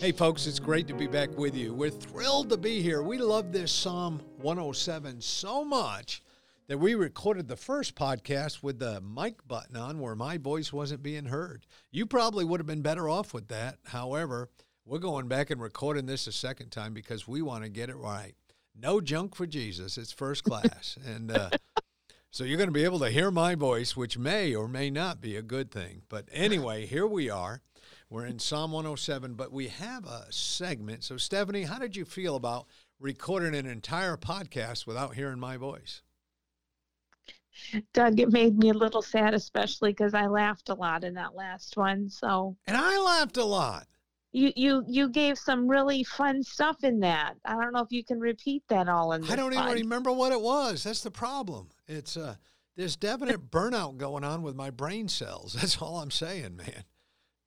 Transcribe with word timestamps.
Hey, 0.00 0.12
folks, 0.12 0.46
it's 0.46 0.60
great 0.60 0.86
to 0.86 0.94
be 0.94 1.08
back 1.08 1.36
with 1.36 1.56
you. 1.56 1.74
We're 1.74 1.90
thrilled 1.90 2.50
to 2.50 2.56
be 2.56 2.80
here. 2.80 3.02
We 3.02 3.18
love 3.18 3.50
this 3.50 3.72
Psalm 3.72 4.20
107 4.36 5.20
so 5.20 5.64
much 5.64 6.22
that 6.68 6.78
we 6.78 6.94
recorded 6.94 7.48
the 7.48 7.56
first 7.56 7.96
podcast 7.96 8.62
with 8.62 8.78
the 8.78 9.00
mic 9.00 9.46
button 9.48 9.76
on 9.76 9.98
where 9.98 10.14
my 10.14 10.38
voice 10.38 10.72
wasn't 10.72 11.02
being 11.02 11.24
heard. 11.24 11.66
You 11.90 12.06
probably 12.06 12.44
would 12.44 12.60
have 12.60 12.66
been 12.66 12.80
better 12.80 13.08
off 13.08 13.34
with 13.34 13.48
that. 13.48 13.78
However, 13.86 14.48
we're 14.86 14.98
going 15.00 15.26
back 15.26 15.50
and 15.50 15.60
recording 15.60 16.06
this 16.06 16.28
a 16.28 16.32
second 16.32 16.70
time 16.70 16.94
because 16.94 17.26
we 17.26 17.42
want 17.42 17.64
to 17.64 17.68
get 17.68 17.90
it 17.90 17.96
right. 17.96 18.34
No 18.80 19.00
junk 19.00 19.34
for 19.34 19.46
Jesus. 19.46 19.98
It's 19.98 20.12
first 20.12 20.44
class. 20.44 20.96
and 21.04 21.32
uh, 21.32 21.50
so 22.30 22.44
you're 22.44 22.56
going 22.56 22.68
to 22.68 22.72
be 22.72 22.84
able 22.84 22.98
to 23.00 23.10
hear 23.10 23.30
my 23.30 23.54
voice, 23.54 23.96
which 23.96 24.18
may 24.18 24.54
or 24.54 24.68
may 24.68 24.90
not 24.90 25.20
be 25.20 25.36
a 25.36 25.42
good 25.42 25.70
thing. 25.70 26.02
But 26.08 26.28
anyway, 26.32 26.86
here 26.86 27.06
we 27.06 27.30
are. 27.30 27.62
We're 28.10 28.26
in 28.26 28.38
Psalm 28.38 28.72
107, 28.72 29.34
but 29.34 29.52
we 29.52 29.68
have 29.68 30.06
a 30.06 30.26
segment. 30.30 31.04
So, 31.04 31.16
Stephanie, 31.16 31.64
how 31.64 31.78
did 31.78 31.96
you 31.96 32.04
feel 32.04 32.36
about 32.36 32.66
recording 32.98 33.54
an 33.54 33.66
entire 33.66 34.16
podcast 34.16 34.86
without 34.86 35.14
hearing 35.14 35.38
my 35.38 35.56
voice? 35.56 36.02
Doug, 37.92 38.20
it 38.20 38.30
made 38.30 38.56
me 38.56 38.70
a 38.70 38.74
little 38.74 39.02
sad, 39.02 39.34
especially 39.34 39.90
because 39.90 40.14
I 40.14 40.26
laughed 40.26 40.68
a 40.68 40.74
lot 40.74 41.04
in 41.04 41.14
that 41.14 41.34
last 41.34 41.76
one. 41.76 42.08
So, 42.08 42.56
and 42.66 42.76
I 42.76 42.98
laughed 42.98 43.36
a 43.36 43.44
lot. 43.44 43.86
You 44.38 44.52
you 44.54 44.84
you 44.86 45.08
gave 45.08 45.36
some 45.36 45.66
really 45.66 46.04
fun 46.04 46.44
stuff 46.44 46.84
in 46.84 47.00
that. 47.00 47.34
I 47.44 47.54
don't 47.54 47.72
know 47.72 47.82
if 47.82 47.90
you 47.90 48.04
can 48.04 48.20
repeat 48.20 48.62
that 48.68 48.88
all 48.88 49.12
in. 49.12 49.24
I 49.24 49.34
don't 49.34 49.52
even 49.52 49.72
remember 49.72 50.12
what 50.12 50.30
it 50.30 50.40
was. 50.40 50.84
That's 50.84 51.02
the 51.02 51.10
problem. 51.10 51.70
It's 51.88 52.16
uh, 52.16 52.36
there's 52.76 52.94
definite 52.94 53.50
burnout 53.50 53.96
going 53.96 54.22
on 54.22 54.42
with 54.42 54.54
my 54.54 54.70
brain 54.70 55.08
cells. 55.08 55.52
That's 55.60 55.82
all 55.82 55.98
I'm 55.98 56.12
saying, 56.12 56.56
man. 56.56 56.84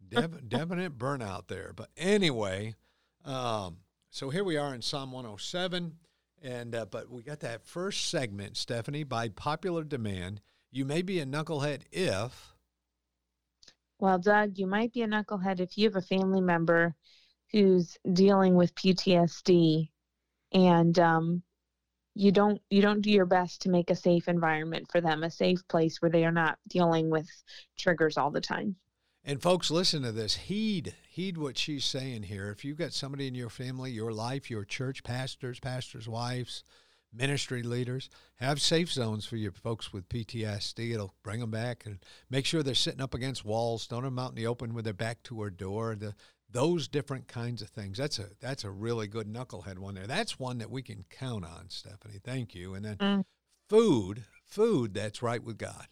Dev- 0.09 0.49
definite 0.49 0.97
burnout 0.97 1.47
there. 1.47 1.71
But 1.73 1.89
anyway, 1.95 2.75
um, 3.23 3.77
so 4.09 4.29
here 4.29 4.43
we 4.43 4.57
are 4.57 4.75
in 4.75 4.81
Psalm 4.81 5.13
107. 5.13 5.93
And 6.43 6.75
uh, 6.75 6.85
but 6.85 7.09
we 7.09 7.23
got 7.23 7.39
that 7.41 7.65
first 7.65 8.09
segment, 8.09 8.57
Stephanie, 8.57 9.03
by 9.05 9.29
popular 9.29 9.85
demand. 9.85 10.41
You 10.71 10.83
may 10.83 11.03
be 11.03 11.19
a 11.19 11.25
knucklehead 11.25 11.83
if. 11.91 12.50
Well, 14.01 14.17
Doug, 14.17 14.57
you 14.57 14.65
might 14.65 14.91
be 14.91 15.03
a 15.03 15.07
knucklehead 15.07 15.59
if 15.59 15.77
you 15.77 15.85
have 15.85 15.95
a 15.95 16.01
family 16.01 16.41
member 16.41 16.95
who's 17.51 17.95
dealing 18.11 18.55
with 18.55 18.73
PTSD, 18.73 19.89
and 20.51 20.97
um, 20.97 21.43
you 22.15 22.31
don't 22.31 22.59
you 22.71 22.81
don't 22.81 23.01
do 23.01 23.11
your 23.11 23.27
best 23.27 23.61
to 23.61 23.69
make 23.69 23.91
a 23.91 23.95
safe 23.95 24.27
environment 24.27 24.87
for 24.91 25.01
them, 25.01 25.21
a 25.21 25.29
safe 25.29 25.59
place 25.67 26.01
where 26.01 26.09
they 26.09 26.25
are 26.25 26.31
not 26.31 26.57
dealing 26.67 27.11
with 27.11 27.27
triggers 27.77 28.17
all 28.17 28.31
the 28.31 28.41
time. 28.41 28.75
And 29.23 29.39
folks, 29.39 29.69
listen 29.69 30.01
to 30.01 30.11
this. 30.11 30.35
Heed, 30.35 30.95
heed 31.07 31.37
what 31.37 31.59
she's 31.59 31.85
saying 31.85 32.23
here. 32.23 32.49
If 32.49 32.65
you've 32.65 32.79
got 32.79 32.93
somebody 32.93 33.27
in 33.27 33.35
your 33.35 33.51
family, 33.51 33.91
your 33.91 34.11
life, 34.11 34.49
your 34.49 34.65
church, 34.65 35.03
pastors, 35.03 35.59
pastors' 35.59 36.09
wives, 36.09 36.63
ministry 37.13 37.63
leaders, 37.63 38.09
have 38.37 38.61
safe 38.61 38.91
zones 38.91 39.25
for 39.25 39.35
your 39.35 39.51
folks 39.51 39.91
with 39.91 40.09
PTSD. 40.09 40.93
It'll 40.93 41.13
bring 41.23 41.39
them 41.39 41.51
back 41.51 41.85
and 41.85 41.99
make 42.29 42.45
sure 42.45 42.63
they're 42.63 42.75
sitting 42.75 43.01
up 43.01 43.13
against 43.13 43.45
walls. 43.45 43.87
Don't 43.87 44.03
them 44.03 44.19
out 44.19 44.29
in 44.31 44.35
the 44.35 44.47
open 44.47 44.73
with 44.73 44.85
their 44.85 44.93
back 44.93 45.23
to 45.23 45.43
a 45.43 45.51
door. 45.51 45.95
The, 45.95 46.15
those 46.51 46.87
different 46.87 47.27
kinds 47.27 47.61
of 47.61 47.69
things. 47.69 47.97
That's 47.97 48.19
a 48.19 48.29
that's 48.39 48.63
a 48.63 48.71
really 48.71 49.07
good 49.07 49.27
knucklehead 49.27 49.79
one 49.79 49.95
there. 49.95 50.07
That's 50.07 50.39
one 50.39 50.57
that 50.59 50.69
we 50.69 50.81
can 50.81 51.05
count 51.09 51.45
on, 51.45 51.69
Stephanie. 51.69 52.19
Thank 52.23 52.55
you. 52.55 52.73
And 52.73 52.85
then 52.85 52.97
mm. 52.97 53.23
food, 53.69 54.25
food 54.47 54.93
that's 54.93 55.21
right 55.21 55.43
with 55.43 55.57
God. 55.57 55.87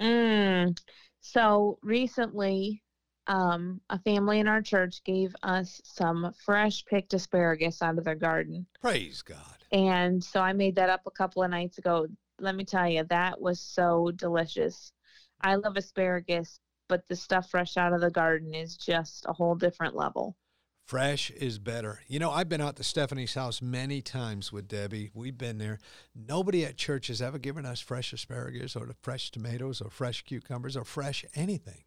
Mm. 0.00 0.78
So 1.20 1.78
recently, 1.82 2.82
um, 3.26 3.80
a 3.90 3.98
family 4.00 4.40
in 4.40 4.48
our 4.48 4.62
church 4.62 5.02
gave 5.04 5.34
us 5.42 5.80
some 5.84 6.32
fresh 6.44 6.84
picked 6.84 7.14
asparagus 7.14 7.82
out 7.82 7.98
of 7.98 8.04
their 8.04 8.14
garden. 8.14 8.66
Praise 8.80 9.22
God. 9.22 9.38
And 9.72 10.22
so 10.22 10.40
I 10.40 10.52
made 10.52 10.76
that 10.76 10.90
up 10.90 11.02
a 11.06 11.10
couple 11.10 11.42
of 11.42 11.50
nights 11.50 11.78
ago. 11.78 12.06
Let 12.40 12.54
me 12.54 12.64
tell 12.64 12.88
you, 12.88 13.04
that 13.04 13.40
was 13.40 13.60
so 13.60 14.10
delicious. 14.14 14.92
I 15.40 15.54
love 15.56 15.76
asparagus, 15.76 16.58
but 16.88 17.06
the 17.08 17.16
stuff 17.16 17.50
fresh 17.50 17.76
out 17.76 17.92
of 17.92 18.00
the 18.00 18.10
garden 18.10 18.54
is 18.54 18.76
just 18.76 19.24
a 19.26 19.32
whole 19.32 19.54
different 19.54 19.94
level. 19.94 20.36
Fresh 20.86 21.30
is 21.30 21.58
better. 21.58 22.00
You 22.08 22.18
know, 22.18 22.30
I've 22.30 22.50
been 22.50 22.60
out 22.60 22.76
to 22.76 22.84
Stephanie's 22.84 23.32
house 23.32 23.62
many 23.62 24.02
times 24.02 24.52
with 24.52 24.68
Debbie. 24.68 25.10
We've 25.14 25.38
been 25.38 25.56
there. 25.56 25.78
Nobody 26.14 26.62
at 26.66 26.76
church 26.76 27.06
has 27.06 27.22
ever 27.22 27.38
given 27.38 27.64
us 27.64 27.80
fresh 27.80 28.12
asparagus 28.12 28.76
or 28.76 28.84
the 28.84 28.94
fresh 29.00 29.30
tomatoes 29.30 29.80
or 29.80 29.88
fresh 29.88 30.22
cucumbers 30.22 30.76
or 30.76 30.84
fresh 30.84 31.24
anything. 31.34 31.84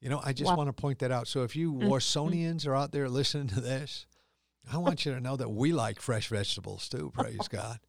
You 0.00 0.08
know, 0.08 0.20
I 0.24 0.32
just 0.32 0.50
wow. 0.50 0.56
want 0.56 0.68
to 0.68 0.72
point 0.72 1.00
that 1.00 1.10
out. 1.10 1.26
So 1.26 1.42
if 1.42 1.56
you 1.56 1.72
mm-hmm. 1.72 1.88
Warsonians 1.88 2.66
are 2.66 2.74
out 2.74 2.92
there 2.92 3.08
listening 3.08 3.48
to 3.48 3.60
this, 3.60 4.06
I 4.72 4.78
want 4.78 5.04
you 5.04 5.12
to 5.14 5.20
know 5.20 5.36
that 5.36 5.48
we 5.48 5.72
like 5.72 6.00
fresh 6.00 6.28
vegetables 6.28 6.88
too, 6.88 7.10
praise 7.14 7.48
God. 7.50 7.80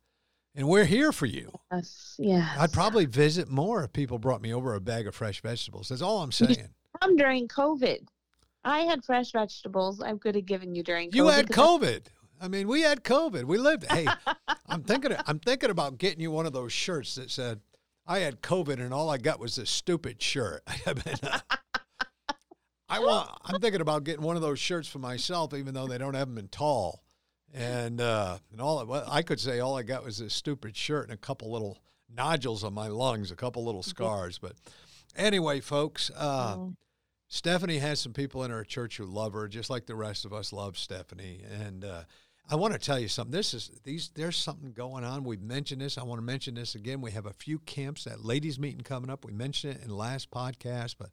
And 0.56 0.68
we're 0.68 0.86
here 0.86 1.12
for 1.12 1.28
you. 1.28 1.52
Yes, 1.72 2.16
yes. 2.18 2.58
I'd 2.58 2.74
probably 2.74 3.06
visit 3.06 3.50
more 3.50 3.84
if 3.84 3.94
people 3.94 4.18
brought 4.18 4.42
me 4.42 4.54
over 4.54 4.74
a 4.74 4.82
bag 4.82 5.08
of 5.08 5.14
fresh 5.14 5.42
vegetables. 5.42 5.90
That's 5.90 6.02
all 6.02 6.24
I'm 6.24 6.32
saying. 6.32 6.70
Come 7.00 7.16
during 7.16 7.48
COVID. 7.48 8.08
I 8.64 8.80
had 8.82 9.06
fresh 9.06 9.32
vegetables. 9.32 10.02
I 10.02 10.14
could 10.16 10.36
have 10.36 10.46
given 10.46 10.76
you 10.76 10.84
during. 10.84 11.12
COVID 11.12 11.16
you 11.16 11.28
had 11.28 11.48
COVID. 11.48 12.08
I 12.42 12.48
mean, 12.48 12.68
we 12.68 12.82
had 12.82 13.04
COVID. 13.04 13.46
We 13.46 13.58
lived. 13.58 13.86
Hey, 13.90 14.08
I'm 14.68 14.84
thinking. 14.84 15.16
I'm 15.26 15.40
thinking 15.40 15.70
about 15.70 15.98
getting 15.98 16.20
you 16.20 16.32
one 16.32 16.46
of 16.46 16.54
those 16.54 16.74
shirts 16.74 17.16
that 17.16 17.32
said, 17.32 17.62
"I 18.06 18.20
had 18.20 18.42
COVID 18.42 18.80
and 18.80 18.94
all 18.94 19.10
I 19.10 19.18
got 19.18 19.40
was 19.40 19.56
this 19.56 19.70
stupid 19.70 20.22
shirt." 20.22 20.64
I 20.86 20.94
mean, 20.94 21.16
uh, 21.24 21.40
I 22.90 23.00
want. 23.00 23.30
I'm 23.46 23.60
thinking 23.62 23.82
about 23.82 24.04
getting 24.04 24.24
one 24.24 24.36
of 24.36 24.42
those 24.42 24.60
shirts 24.60 24.88
for 24.88 25.00
myself, 25.00 25.54
even 25.54 25.74
though 25.74 25.88
they 25.88 25.98
don't 25.98 26.16
have 26.16 26.28
them 26.28 26.38
in 26.38 26.48
tall. 26.48 27.04
And 27.54 28.00
uh, 28.02 28.38
and 28.52 28.62
all 28.62 28.86
well, 28.86 29.06
I 29.10 29.22
could 29.22 29.40
say 29.40 29.60
all 29.60 29.78
I 29.78 29.84
got 29.84 30.04
was 30.04 30.18
this 30.20 30.34
stupid 30.34 30.76
shirt 30.76 31.06
and 31.06 31.14
a 31.14 31.18
couple 31.18 31.52
little 31.52 31.80
nodules 32.14 32.64
on 32.64 32.74
my 32.74 32.88
lungs, 32.88 33.32
a 33.32 33.36
couple 33.36 33.66
little 33.66 33.84
scars. 33.84 34.38
But 34.40 34.54
anyway, 35.16 35.60
folks. 35.60 36.12
Uh, 36.16 36.56
oh 36.58 36.74
Stephanie 37.30 37.78
has 37.78 38.00
some 38.00 38.12
people 38.12 38.44
in 38.44 38.50
her 38.50 38.64
church 38.64 38.98
who 38.98 39.06
love 39.06 39.34
her, 39.34 39.48
just 39.48 39.70
like 39.70 39.86
the 39.86 39.96
rest 39.96 40.26
of 40.26 40.34
us 40.34 40.52
love 40.52 40.80
Stephanie. 40.80 41.44
And 41.62 41.86
uh, 41.86 42.02
I 42.50 42.56
want 42.56 42.74
to 42.74 42.80
tell 42.80 43.00
you 43.00 43.08
something. 43.08 43.32
This 43.32 43.54
is 43.54 43.70
these. 43.84 44.10
There's 44.16 44.36
something 44.36 44.72
going 44.72 45.04
on. 45.04 45.24
We've 45.24 45.42
mentioned 45.42 45.80
this. 45.80 46.00
I 46.00 46.04
want 46.04 46.18
to 46.18 46.26
mention 46.26 46.56
this 46.56 46.74
again. 46.74 47.02
We 47.02 47.12
have 47.12 47.28
a 47.28 47.34
few 47.34 47.60
camps 47.60 48.08
at 48.08 48.26
ladies' 48.26 48.58
meeting 48.58 48.82
coming 48.82 49.12
up. 49.12 49.24
We 49.24 49.32
mentioned 49.32 49.76
it 49.76 49.84
in 49.84 49.90
the 49.90 49.96
last 49.96 50.32
podcast, 50.32 50.96
but 50.98 51.12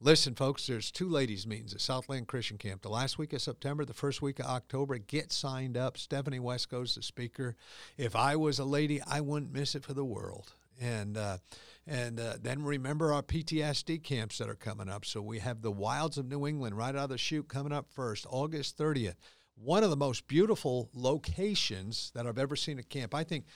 listen, 0.00 0.34
folks. 0.34 0.66
There's 0.66 0.90
two 0.90 1.08
ladies' 1.08 1.46
meetings 1.46 1.74
at 1.74 1.80
Southland 1.80 2.28
Christian 2.28 2.58
Camp. 2.58 2.82
The 2.82 2.88
last 2.88 3.18
week 3.18 3.32
of 3.32 3.42
September, 3.42 3.84
the 3.84 3.94
first 3.94 4.22
week 4.22 4.38
of 4.38 4.46
October. 4.46 4.98
Get 4.98 5.32
signed 5.32 5.76
up. 5.76 5.98
Stephanie 5.98 6.38
Wesco's 6.38 6.94
the 6.94 7.02
speaker. 7.02 7.56
If 7.96 8.14
I 8.14 8.36
was 8.36 8.58
a 8.58 8.64
lady, 8.64 9.00
I 9.06 9.20
wouldn't 9.20 9.52
miss 9.52 9.74
it 9.74 9.84
for 9.84 9.94
the 9.94 10.04
world. 10.04 10.52
And 10.80 11.16
uh, 11.16 11.38
and 11.86 12.18
uh, 12.18 12.34
then 12.40 12.62
remember 12.62 13.12
our 13.12 13.22
PTSD 13.22 14.02
camps 14.02 14.38
that 14.38 14.48
are 14.48 14.56
coming 14.56 14.88
up. 14.88 15.04
So 15.04 15.22
we 15.22 15.38
have 15.38 15.62
the 15.62 15.70
Wilds 15.70 16.18
of 16.18 16.26
New 16.26 16.46
England 16.46 16.76
right 16.76 16.94
out 16.94 17.04
of 17.04 17.08
the 17.10 17.18
chute 17.18 17.48
coming 17.48 17.72
up 17.72 17.86
first, 17.90 18.26
August 18.28 18.76
30th. 18.76 19.14
One 19.54 19.84
of 19.84 19.90
the 19.90 19.96
most 19.96 20.26
beautiful 20.26 20.90
locations 20.92 22.10
that 22.14 22.26
I've 22.26 22.38
ever 22.38 22.56
seen 22.56 22.78
at 22.78 22.90
camp. 22.90 23.14
I 23.14 23.24
think 23.24 23.46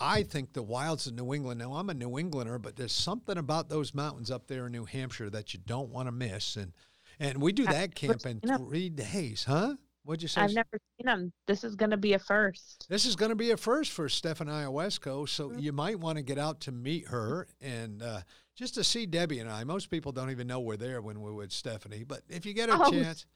I 0.00 0.22
think 0.22 0.52
the 0.52 0.62
wilds 0.62 1.06
of 1.06 1.14
New 1.14 1.32
England. 1.32 1.60
Now 1.60 1.74
I'm 1.74 1.90
a 1.90 1.94
New 1.94 2.18
Englander, 2.18 2.58
but 2.58 2.76
there's 2.76 2.92
something 2.92 3.38
about 3.38 3.68
those 3.68 3.94
mountains 3.94 4.30
up 4.30 4.46
there 4.46 4.66
in 4.66 4.72
New 4.72 4.84
Hampshire 4.84 5.30
that 5.30 5.54
you 5.54 5.60
don't 5.64 5.90
want 5.90 6.08
to 6.08 6.12
miss. 6.12 6.56
And 6.56 6.72
and 7.20 7.40
we 7.40 7.52
do 7.52 7.64
that 7.66 7.94
camp 7.94 8.26
in 8.26 8.40
three 8.40 8.88
days, 8.88 9.44
huh? 9.44 9.76
What'd 10.04 10.22
you 10.22 10.28
say? 10.28 10.40
I've 10.40 10.52
never 10.52 10.78
seen 10.98 11.06
them. 11.06 11.32
This 11.46 11.62
is 11.62 11.76
going 11.76 11.90
to 11.90 11.96
be 11.96 12.14
a 12.14 12.18
first. 12.18 12.86
This 12.88 13.06
is 13.06 13.14
going 13.14 13.28
to 13.28 13.36
be 13.36 13.52
a 13.52 13.56
first 13.56 13.92
for 13.92 14.08
Stephanie 14.08 14.50
Wesco. 14.50 15.28
So 15.28 15.50
mm-hmm. 15.50 15.60
you 15.60 15.72
might 15.72 16.00
want 16.00 16.16
to 16.18 16.22
get 16.22 16.38
out 16.38 16.60
to 16.62 16.72
meet 16.72 17.06
her 17.08 17.46
and 17.60 18.02
uh, 18.02 18.20
just 18.56 18.74
to 18.74 18.84
see 18.84 19.06
Debbie 19.06 19.38
and 19.38 19.48
I. 19.48 19.62
Most 19.62 19.90
people 19.90 20.10
don't 20.10 20.30
even 20.30 20.48
know 20.48 20.58
we're 20.58 20.76
there 20.76 21.00
when 21.00 21.20
we're 21.20 21.34
with 21.34 21.52
Stephanie. 21.52 22.02
But 22.02 22.22
if 22.28 22.44
you 22.44 22.52
get 22.52 22.68
a 22.68 22.78
oh, 22.80 22.90
chance, 22.90 23.26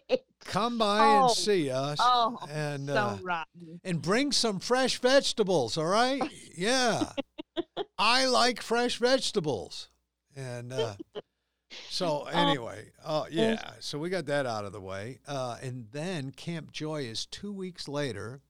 come 0.44 0.78
by 0.78 0.98
Oh. 1.00 1.26
and 1.28 1.30
see 1.36 1.70
us. 1.70 1.98
Oh, 2.00 2.38
and 2.50 2.88
so 2.88 2.94
uh, 2.94 3.18
rotten. 3.22 3.80
and 3.84 4.00
bring 4.02 4.32
some 4.32 4.58
fresh 4.60 4.98
vegetables. 4.98 5.76
All 5.78 5.86
right? 5.86 6.22
Yeah, 6.54 7.04
I 7.98 8.26
like 8.26 8.60
fresh 8.62 8.98
vegetables. 8.98 9.88
And 10.36 10.70
uh, 10.72 10.94
so 11.88 12.24
anyway, 12.32 12.90
uh, 13.04 13.24
yeah. 13.30 13.70
So 13.80 13.98
we 13.98 14.10
got 14.10 14.26
that 14.26 14.44
out 14.46 14.64
of 14.66 14.72
the 14.72 14.80
way, 14.80 15.20
uh, 15.26 15.56
and 15.62 15.86
then 15.92 16.30
Camp 16.30 16.72
Joy 16.72 17.04
is 17.04 17.24
two 17.26 17.52
weeks 17.52 17.88
later. 17.88 18.42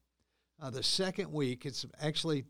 Uh, 0.61 0.71
the 0.71 0.83
second 0.83 1.33
week, 1.33 1.65
it's 1.65 1.87
actually 2.01 2.45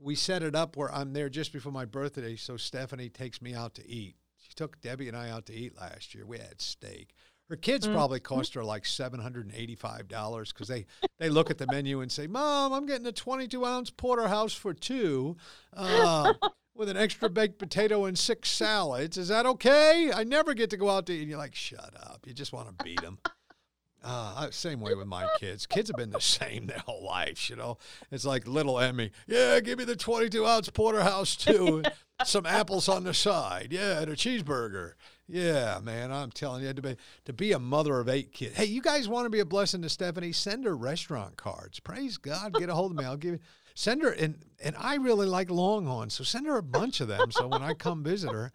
we 0.00 0.14
set 0.14 0.42
it 0.42 0.54
up 0.54 0.76
where 0.76 0.92
I'm 0.92 1.12
there 1.12 1.28
just 1.28 1.52
before 1.52 1.72
my 1.72 1.84
birthday, 1.84 2.36
so 2.36 2.56
Stephanie 2.56 3.08
takes 3.08 3.42
me 3.42 3.54
out 3.54 3.74
to 3.74 3.88
eat. 3.88 4.16
She 4.38 4.52
took 4.54 4.80
Debbie 4.80 5.08
and 5.08 5.16
I 5.16 5.30
out 5.30 5.46
to 5.46 5.52
eat 5.54 5.76
last 5.80 6.14
year. 6.14 6.26
We 6.26 6.38
had 6.38 6.60
steak. 6.60 7.10
Her 7.52 7.56
kids 7.56 7.86
probably 7.86 8.18
cost 8.18 8.54
her 8.54 8.64
like 8.64 8.86
seven 8.86 9.20
hundred 9.20 9.44
and 9.44 9.54
eighty-five 9.54 10.08
dollars 10.08 10.54
because 10.54 10.68
they 10.68 10.86
they 11.18 11.28
look 11.28 11.50
at 11.50 11.58
the 11.58 11.66
menu 11.66 12.00
and 12.00 12.10
say, 12.10 12.26
"Mom, 12.26 12.72
I'm 12.72 12.86
getting 12.86 13.06
a 13.06 13.12
twenty-two 13.12 13.66
ounce 13.66 13.90
porterhouse 13.90 14.54
for 14.54 14.72
two, 14.72 15.36
uh, 15.76 16.32
with 16.74 16.88
an 16.88 16.96
extra 16.96 17.28
baked 17.28 17.58
potato 17.58 18.06
and 18.06 18.18
six 18.18 18.48
salads. 18.48 19.18
Is 19.18 19.28
that 19.28 19.44
okay? 19.44 20.10
I 20.14 20.24
never 20.24 20.54
get 20.54 20.70
to 20.70 20.78
go 20.78 20.88
out 20.88 21.04
to 21.08 21.12
eat." 21.12 21.20
And 21.20 21.28
you're 21.28 21.36
like, 21.36 21.54
"Shut 21.54 21.92
up! 21.94 22.20
You 22.26 22.32
just 22.32 22.54
want 22.54 22.68
to 22.68 22.84
beat 22.84 23.02
them." 23.02 23.18
Uh, 24.04 24.50
same 24.50 24.80
way 24.80 24.94
with 24.94 25.06
my 25.06 25.28
kids. 25.38 25.66
Kids 25.66 25.88
have 25.88 25.96
been 25.96 26.10
the 26.10 26.20
same 26.20 26.66
their 26.66 26.78
whole 26.78 27.04
lives, 27.04 27.48
you 27.48 27.56
know. 27.56 27.78
It's 28.10 28.24
like 28.24 28.46
little 28.46 28.78
Emmy. 28.78 29.10
Yeah, 29.26 29.60
give 29.60 29.78
me 29.78 29.84
the 29.84 29.96
22 29.96 30.46
ounce 30.46 30.68
porterhouse 30.70 31.36
too. 31.36 31.82
Some 32.24 32.46
apples 32.46 32.88
on 32.88 33.04
the 33.04 33.14
side. 33.14 33.68
Yeah, 33.70 34.00
and 34.00 34.10
a 34.10 34.16
cheeseburger. 34.16 34.92
Yeah, 35.28 35.80
man, 35.82 36.12
I'm 36.12 36.30
telling 36.30 36.62
you 36.62 36.72
to 36.72 36.82
be 36.82 36.96
to 37.24 37.32
be 37.32 37.52
a 37.52 37.58
mother 37.58 37.98
of 38.00 38.08
eight 38.08 38.32
kids. 38.32 38.56
Hey, 38.56 38.66
you 38.66 38.82
guys 38.82 39.08
want 39.08 39.26
to 39.26 39.30
be 39.30 39.40
a 39.40 39.44
blessing 39.44 39.82
to 39.82 39.88
Stephanie? 39.88 40.32
Send 40.32 40.64
her 40.64 40.76
restaurant 40.76 41.36
cards. 41.36 41.80
Praise 41.80 42.18
God. 42.18 42.54
Get 42.54 42.68
a 42.68 42.74
hold 42.74 42.90
of 42.92 42.98
me. 42.98 43.04
I'll 43.04 43.16
give 43.16 43.32
you. 43.32 43.40
Send 43.74 44.02
her 44.02 44.10
and 44.10 44.44
and 44.62 44.76
I 44.78 44.96
really 44.96 45.26
like 45.26 45.50
Longhorn, 45.50 46.10
so 46.10 46.22
send 46.24 46.46
her 46.46 46.58
a 46.58 46.62
bunch 46.62 47.00
of 47.00 47.08
them. 47.08 47.32
So 47.32 47.46
when 47.46 47.62
I 47.62 47.72
come 47.72 48.04
visit 48.04 48.30
her, 48.30 48.52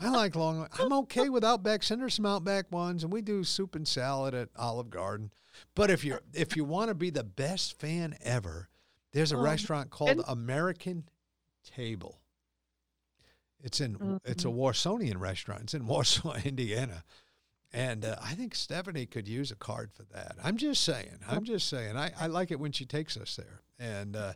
I 0.00 0.08
like 0.10 0.34
long. 0.36 0.66
I'm 0.78 0.92
okay 0.92 1.28
with 1.30 1.44
Outback. 1.44 1.82
Send 1.82 2.00
her 2.02 2.10
some 2.10 2.26
Outback 2.26 2.70
ones, 2.72 3.04
and 3.04 3.12
we 3.12 3.22
do 3.22 3.44
soup 3.44 3.74
and 3.74 3.86
salad 3.86 4.34
at 4.34 4.48
Olive 4.56 4.90
Garden. 4.90 5.30
But 5.74 5.90
if 5.90 6.04
you're 6.04 6.20
if 6.32 6.56
you 6.56 6.64
want 6.64 6.88
to 6.88 6.94
be 6.94 7.10
the 7.10 7.24
best 7.24 7.78
fan 7.78 8.16
ever, 8.22 8.68
there's 9.12 9.32
a 9.32 9.36
Oh, 9.36 9.40
restaurant 9.42 9.90
called. 9.90 10.22
American 10.26 11.04
Table. 11.64 12.18
It's 13.62 13.80
in 13.80 13.94
Mm-hmm. 13.94 14.16
it's 14.24 14.44
a 14.44 14.48
Warsonian 14.48 15.18
restaurant. 15.18 15.62
It's 15.62 15.74
in 15.74 15.86
Warsaw, 15.86 16.34
Indiana. 16.44 17.04
And 17.72 18.04
uh, 18.04 18.16
I 18.22 18.34
think 18.34 18.54
Stephanie 18.54 19.06
could 19.06 19.26
use 19.26 19.50
a 19.50 19.56
card 19.56 19.90
for 19.92 20.04
that. 20.12 20.36
I'm 20.44 20.56
just 20.56 20.84
saying. 20.84 21.18
I'm 21.28 21.44
just 21.44 21.68
saying. 21.68 21.96
I, 21.96 22.12
I 22.20 22.26
like 22.28 22.50
it 22.52 22.60
when 22.60 22.70
she 22.72 22.84
takes 22.84 23.16
us 23.16 23.34
there. 23.36 23.62
And 23.80 24.14
uh, 24.14 24.34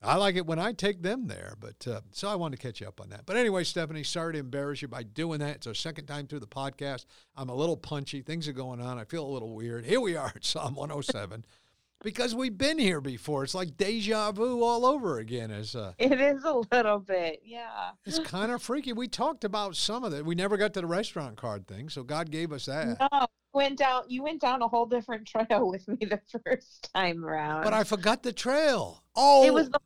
I 0.00 0.16
like 0.16 0.36
it 0.36 0.46
when 0.46 0.58
I 0.58 0.72
take 0.72 1.02
them 1.02 1.26
there. 1.26 1.54
But 1.58 1.86
uh, 1.86 2.00
so 2.12 2.28
I 2.28 2.36
wanted 2.36 2.58
to 2.60 2.62
catch 2.62 2.80
you 2.80 2.86
up 2.86 3.00
on 3.00 3.08
that. 3.10 3.26
But 3.26 3.36
anyway, 3.36 3.64
Stephanie, 3.64 4.04
sorry 4.04 4.34
to 4.34 4.38
embarrass 4.38 4.82
you 4.82 4.88
by 4.88 5.02
doing 5.02 5.40
that. 5.40 5.56
It's 5.56 5.66
our 5.66 5.74
second 5.74 6.06
time 6.06 6.26
through 6.26 6.40
the 6.40 6.46
podcast. 6.46 7.06
I'm 7.36 7.48
a 7.48 7.54
little 7.54 7.76
punchy. 7.76 8.22
Things 8.22 8.46
are 8.48 8.52
going 8.52 8.80
on. 8.80 8.98
I 8.98 9.04
feel 9.04 9.26
a 9.26 9.28
little 9.28 9.54
weird. 9.54 9.84
Here 9.84 10.00
we 10.00 10.16
are 10.16 10.32
at 10.34 10.44
Psalm 10.44 10.74
107 10.76 11.44
because 12.04 12.34
we've 12.34 12.56
been 12.56 12.78
here 12.78 13.00
before. 13.00 13.42
It's 13.42 13.54
like 13.54 13.76
deja 13.76 14.30
vu 14.30 14.62
all 14.62 14.86
over 14.86 15.18
again. 15.18 15.50
As 15.50 15.74
uh, 15.74 15.94
It 15.98 16.20
is 16.20 16.44
a 16.44 16.62
little 16.72 17.00
bit, 17.00 17.40
yeah. 17.44 17.90
it's 18.04 18.18
kind 18.24 18.52
of 18.52 18.62
freaky. 18.62 18.92
We 18.92 19.08
talked 19.08 19.42
about 19.42 19.74
some 19.74 20.04
of 20.04 20.14
it. 20.14 20.24
We 20.24 20.36
never 20.36 20.56
got 20.56 20.74
to 20.74 20.80
the 20.80 20.86
restaurant 20.86 21.36
card 21.36 21.66
thing, 21.66 21.88
so 21.88 22.04
God 22.04 22.30
gave 22.30 22.52
us 22.52 22.66
that. 22.66 22.98
No, 23.00 23.26
went 23.52 23.78
down. 23.78 24.04
You 24.08 24.22
went 24.22 24.40
down 24.40 24.62
a 24.62 24.68
whole 24.68 24.86
different 24.86 25.26
trail 25.48 25.68
with 25.68 25.86
me 25.88 25.98
the 26.00 26.20
first 26.44 26.88
time 26.94 27.24
around. 27.24 27.64
But 27.64 27.72
I 27.74 27.84
forgot 27.84 28.22
the 28.22 28.32
trail. 28.32 29.02
Oh, 29.16 29.44
It 29.44 29.52
was 29.52 29.68
the 29.68 29.80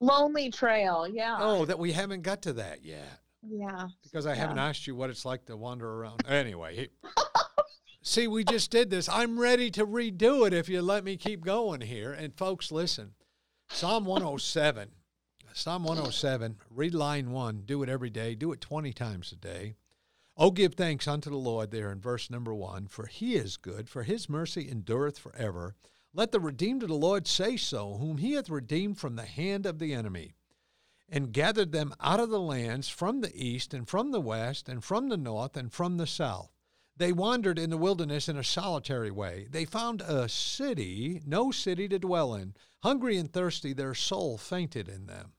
lonely 0.00 0.50
trail. 0.50 1.06
Yeah. 1.08 1.36
oh, 1.40 1.64
that 1.64 1.78
we 1.78 1.92
haven't 1.92 2.22
got 2.22 2.42
to 2.42 2.52
that 2.54 2.84
yet 2.84 3.20
Yeah. 3.42 3.88
because 4.02 4.26
I 4.26 4.34
haven't 4.34 4.58
asked 4.58 4.86
you 4.86 4.94
what 4.94 5.10
it's 5.10 5.24
like 5.24 5.46
to 5.46 5.56
wander 5.56 5.88
around. 5.90 6.22
Anyway, 6.28 6.88
see, 8.02 8.26
we 8.28 8.44
just 8.44 8.70
did 8.70 8.90
this. 8.90 9.08
I'm 9.08 9.38
ready 9.38 9.70
to 9.72 9.86
redo 9.86 10.46
it 10.46 10.52
if 10.52 10.68
you 10.68 10.82
let 10.82 11.04
me 11.04 11.16
keep 11.16 11.44
going 11.44 11.80
here. 11.80 12.12
And 12.12 12.34
folks, 12.36 12.70
listen, 12.72 13.14
Psalm 13.68 14.04
107. 14.04 14.90
Psalm 15.52 15.84
107, 15.84 16.56
read 16.68 16.92
line 16.94 17.30
one, 17.30 17.62
do 17.64 17.82
it 17.82 17.88
every 17.88 18.10
day, 18.10 18.34
do 18.34 18.52
it 18.52 18.60
20 18.60 18.92
times 18.92 19.32
a 19.32 19.36
day. 19.36 19.76
Oh, 20.36 20.50
give 20.50 20.74
thanks 20.74 21.08
unto 21.08 21.30
the 21.30 21.36
Lord 21.36 21.70
there 21.70 21.90
in 21.90 21.98
verse 21.98 22.28
number 22.28 22.52
one, 22.54 22.88
for 22.88 23.06
he 23.06 23.36
is 23.36 23.56
good, 23.56 23.88
for 23.88 24.02
his 24.02 24.28
mercy 24.28 24.68
endureth 24.70 25.16
forever. 25.18 25.74
Let 26.16 26.32
the 26.32 26.40
redeemed 26.40 26.82
of 26.82 26.88
the 26.88 26.94
Lord 26.94 27.26
say 27.26 27.58
so, 27.58 27.98
whom 27.98 28.16
he 28.16 28.32
hath 28.32 28.48
redeemed 28.48 28.98
from 28.98 29.16
the 29.16 29.26
hand 29.26 29.66
of 29.66 29.78
the 29.78 29.92
enemy, 29.92 30.34
and 31.10 31.30
gathered 31.30 31.72
them 31.72 31.92
out 32.00 32.20
of 32.20 32.30
the 32.30 32.40
lands 32.40 32.88
from 32.88 33.20
the 33.20 33.36
east, 33.36 33.74
and 33.74 33.86
from 33.86 34.12
the 34.12 34.20
west, 34.20 34.66
and 34.66 34.82
from 34.82 35.10
the 35.10 35.18
north, 35.18 35.58
and 35.58 35.70
from 35.70 35.98
the 35.98 36.06
south. 36.06 36.50
They 36.96 37.12
wandered 37.12 37.58
in 37.58 37.68
the 37.68 37.76
wilderness 37.76 38.30
in 38.30 38.38
a 38.38 38.42
solitary 38.42 39.10
way. 39.10 39.46
They 39.50 39.66
found 39.66 40.00
a 40.00 40.26
city, 40.26 41.20
no 41.26 41.50
city 41.50 41.86
to 41.88 41.98
dwell 41.98 42.34
in. 42.34 42.54
Hungry 42.82 43.18
and 43.18 43.30
thirsty, 43.30 43.74
their 43.74 43.94
soul 43.94 44.38
fainted 44.38 44.88
in 44.88 45.04
them. 45.04 45.34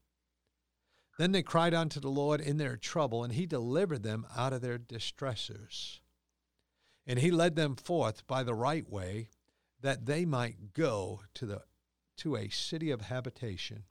Then 1.18 1.32
they 1.32 1.42
cried 1.42 1.74
unto 1.74 2.00
the 2.00 2.12
Lord 2.12 2.40
in 2.40 2.58
their 2.58 2.78
trouble, 2.78 3.24
and 3.24 3.34
he 3.34 3.48
delivered 3.48 4.04
them 4.04 4.28
out 4.36 4.54
of 4.54 4.62
their 4.62 4.78
distresses. 4.78 6.02
And 7.08 7.18
he 7.18 7.32
led 7.32 7.56
them 7.56 7.76
forth 7.76 8.28
by 8.28 8.44
the 8.44 8.54
right 8.54 8.88
way, 8.88 9.30
that 9.88 10.06
they 10.06 10.26
might 10.26 10.74
go 10.74 11.22
to 11.34 11.46
the 11.46 11.62
to 12.18 12.36
a 12.36 12.50
city 12.50 12.92
of 12.92 13.02
habitation. 13.02 13.84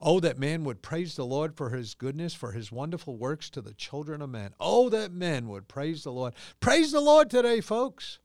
Oh, 0.00 0.18
that 0.18 0.38
man 0.38 0.64
would 0.64 0.82
praise 0.82 1.14
the 1.14 1.24
Lord 1.26 1.54
for 1.56 1.70
his 1.70 1.94
goodness, 1.94 2.34
for 2.34 2.52
his 2.52 2.72
wonderful 2.72 3.16
works 3.16 3.48
to 3.50 3.60
the 3.60 3.74
children 3.74 4.22
of 4.22 4.30
men. 4.30 4.54
Oh, 4.58 4.88
that 4.88 5.12
men 5.12 5.46
would 5.48 5.68
praise 5.68 6.02
the 6.02 6.10
Lord. 6.10 6.34
Praise 6.58 6.90
the 6.90 7.00
Lord 7.00 7.30
today, 7.30 7.60
folks, 7.60 8.18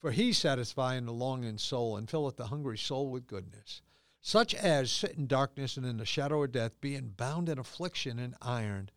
for 0.00 0.10
he 0.10 0.32
satisfieth 0.32 1.06
the 1.06 1.12
longing 1.12 1.56
soul 1.56 1.96
and 1.96 2.10
filleth 2.10 2.36
the 2.36 2.48
hungry 2.48 2.76
soul 2.76 3.08
with 3.08 3.26
goodness 3.26 3.80
such 4.24 4.54
as 4.54 4.92
sit 4.92 5.12
in 5.12 5.26
darkness 5.26 5.76
and 5.76 5.84
in 5.84 5.96
the 5.96 6.06
shadow 6.06 6.44
of 6.44 6.52
death, 6.52 6.80
being 6.80 7.08
bound 7.08 7.48
in 7.48 7.58
affliction 7.58 8.20
and 8.20 8.36
ironed, 8.40 8.92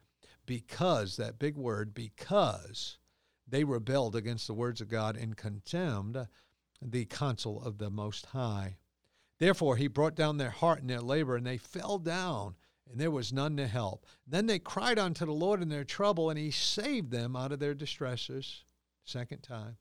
because, 0.45 1.17
that 1.17 1.39
big 1.39 1.55
word, 1.55 1.95
because 1.95 2.99
they 3.47 3.63
rebelled 3.63 4.15
against 4.15 4.45
the 4.45 4.53
words 4.53 4.81
of 4.81 4.87
God 4.87 5.17
and 5.17 5.35
contemned 5.35 6.27
the 6.81 7.05
counsel 7.05 7.61
of 7.61 7.77
the 7.77 7.89
Most 7.89 8.27
High. 8.27 8.77
Therefore, 9.37 9.77
he 9.77 9.87
brought 9.87 10.15
down 10.15 10.37
their 10.37 10.49
heart 10.49 10.79
in 10.81 10.87
their 10.87 11.01
labor, 11.01 11.35
and 11.35 11.45
they 11.45 11.57
fell 11.57 11.97
down, 11.97 12.55
and 12.89 12.99
there 12.99 13.11
was 13.11 13.33
none 13.33 13.57
to 13.57 13.67
help. 13.67 14.05
Then 14.25 14.45
they 14.45 14.59
cried 14.59 14.99
unto 14.99 15.25
the 15.25 15.33
Lord 15.33 15.61
in 15.61 15.69
their 15.69 15.83
trouble, 15.83 16.29
and 16.29 16.39
he 16.39 16.51
saved 16.51 17.11
them 17.11 17.35
out 17.35 17.51
of 17.51 17.59
their 17.59 17.73
distresses. 17.73 18.63
Second 19.03 19.41
time. 19.41 19.77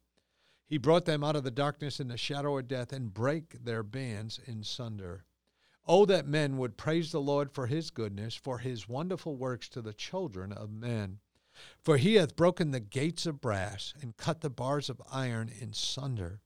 He 0.67 0.79
brought 0.79 1.05
them 1.05 1.23
out 1.23 1.37
of 1.37 1.45
the 1.45 1.51
darkness 1.51 2.01
and 2.01 2.11
the 2.11 2.17
shadow 2.17 2.59
of 2.59 2.69
death, 2.69 2.93
and 2.93 3.13
brake 3.13 3.65
their 3.65 3.83
bands 3.83 4.41
in 4.45 4.65
sunder. 4.65 5.25
Oh, 5.87 6.07
that 6.07 6.27
men 6.27 6.57
would 6.57 6.79
praise 6.79 7.13
the 7.13 7.21
Lord 7.21 7.53
for 7.53 7.67
his 7.67 7.91
goodness, 7.91 8.35
for 8.35 8.59
his 8.59 8.89
wonderful 8.89 9.37
works 9.37 9.69
to 9.71 9.83
the 9.83 9.93
children 9.93 10.53
of 10.53 10.71
men. 10.71 11.21
For 11.81 11.99
he 11.99 12.15
hath 12.15 12.37
broken 12.37 12.71
the 12.71 12.81
gates 12.81 13.27
of 13.27 13.41
brass 13.41 13.95
and 14.01 14.17
cut 14.17 14.41
the 14.41 14.51
bars 14.51 14.89
of 14.89 15.03
iron 15.13 15.51
in 15.61 15.73
sunder. 15.73 16.41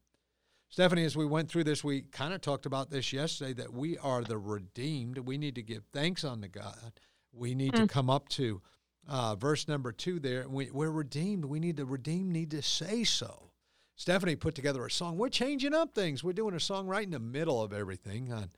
Stephanie, 0.68 1.04
as 1.04 1.16
we 1.16 1.24
went 1.24 1.48
through 1.48 1.64
this, 1.64 1.82
we 1.82 2.02
kind 2.02 2.34
of 2.34 2.40
talked 2.40 2.66
about 2.66 2.90
this 2.90 3.12
yesterday 3.12 3.54
that 3.54 3.72
we 3.72 3.96
are 3.98 4.22
the 4.22 4.38
redeemed. 4.38 5.18
We 5.18 5.38
need 5.38 5.54
to 5.54 5.62
give 5.62 5.84
thanks 5.92 6.24
unto 6.24 6.48
God. 6.48 7.00
We 7.32 7.54
need 7.54 7.74
to 7.74 7.86
come 7.86 8.10
up 8.10 8.28
to 8.30 8.60
uh, 9.08 9.34
verse 9.36 9.66
number 9.66 9.92
two 9.92 10.18
there. 10.20 10.46
We, 10.48 10.70
we're 10.70 10.90
redeemed. 10.90 11.46
We 11.46 11.58
need 11.60 11.78
to 11.78 11.86
redeem, 11.86 12.30
need 12.30 12.50
to 12.50 12.62
say 12.62 13.04
so. 13.04 13.50
Stephanie 13.96 14.36
put 14.36 14.54
together 14.54 14.84
a 14.84 14.90
song. 14.90 15.16
We're 15.16 15.28
changing 15.30 15.74
up 15.74 15.94
things. 15.94 16.22
We're 16.22 16.32
doing 16.32 16.54
a 16.54 16.60
song 16.60 16.86
right 16.86 17.02
in 17.04 17.10
the 17.10 17.18
middle 17.18 17.62
of 17.62 17.72
everything 17.72 18.32
on 18.32 18.50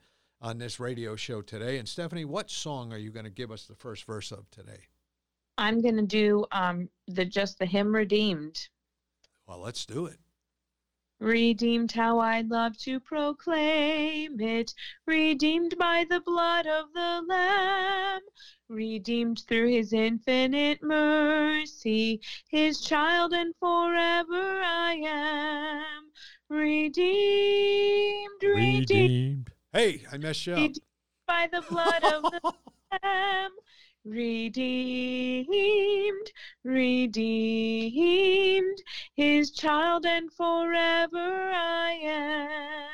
on 0.43 0.57
this 0.57 0.79
radio 0.79 1.15
show 1.15 1.41
today. 1.41 1.77
And 1.77 1.87
Stephanie, 1.87 2.25
what 2.25 2.49
song 2.49 2.91
are 2.91 2.97
you 2.97 3.11
going 3.11 3.25
to 3.25 3.31
give 3.31 3.51
us 3.51 3.65
the 3.65 3.75
first 3.75 4.05
verse 4.05 4.31
of 4.31 4.49
today? 4.49 4.87
I'm 5.57 5.81
gonna 5.81 6.01
do 6.01 6.45
um 6.51 6.89
the 7.07 7.25
just 7.25 7.59
the 7.59 7.65
hymn 7.65 7.93
redeemed. 7.93 8.67
Well, 9.47 9.59
let's 9.59 9.85
do 9.85 10.07
it. 10.07 10.17
Redeemed, 11.21 11.91
how 11.91 12.19
I'd 12.19 12.49
love 12.49 12.75
to 12.79 12.99
proclaim 12.99 14.41
it. 14.41 14.73
Redeemed 15.05 15.75
by 15.77 16.03
the 16.09 16.19
blood 16.21 16.65
of 16.65 16.91
the 16.93 17.21
Lamb. 17.27 18.21
Redeemed 18.67 19.43
through 19.47 19.69
his 19.69 19.93
infinite 19.93 20.81
mercy. 20.81 22.21
His 22.49 22.81
child, 22.81 23.33
and 23.33 23.53
forever 23.59 24.61
I 24.63 24.93
am. 25.05 26.09
Redeemed, 26.49 28.41
redeemed, 28.41 29.51
Hey, 29.71 30.03
I 30.11 30.17
messed 30.17 30.47
you 30.47 30.53
up. 30.53 30.57
redeemed 30.59 30.79
by 31.27 31.47
the 31.51 31.61
blood 31.69 32.03
of 32.03 32.23
the 32.23 32.41
Lamb. 33.03 33.51
Redeemed, 34.05 35.47
redeemed, 36.63 37.17
his 39.15 39.51
child, 39.51 40.05
and 40.05 40.31
forever 40.33 41.51
I 41.53 41.99
am. 42.03 42.89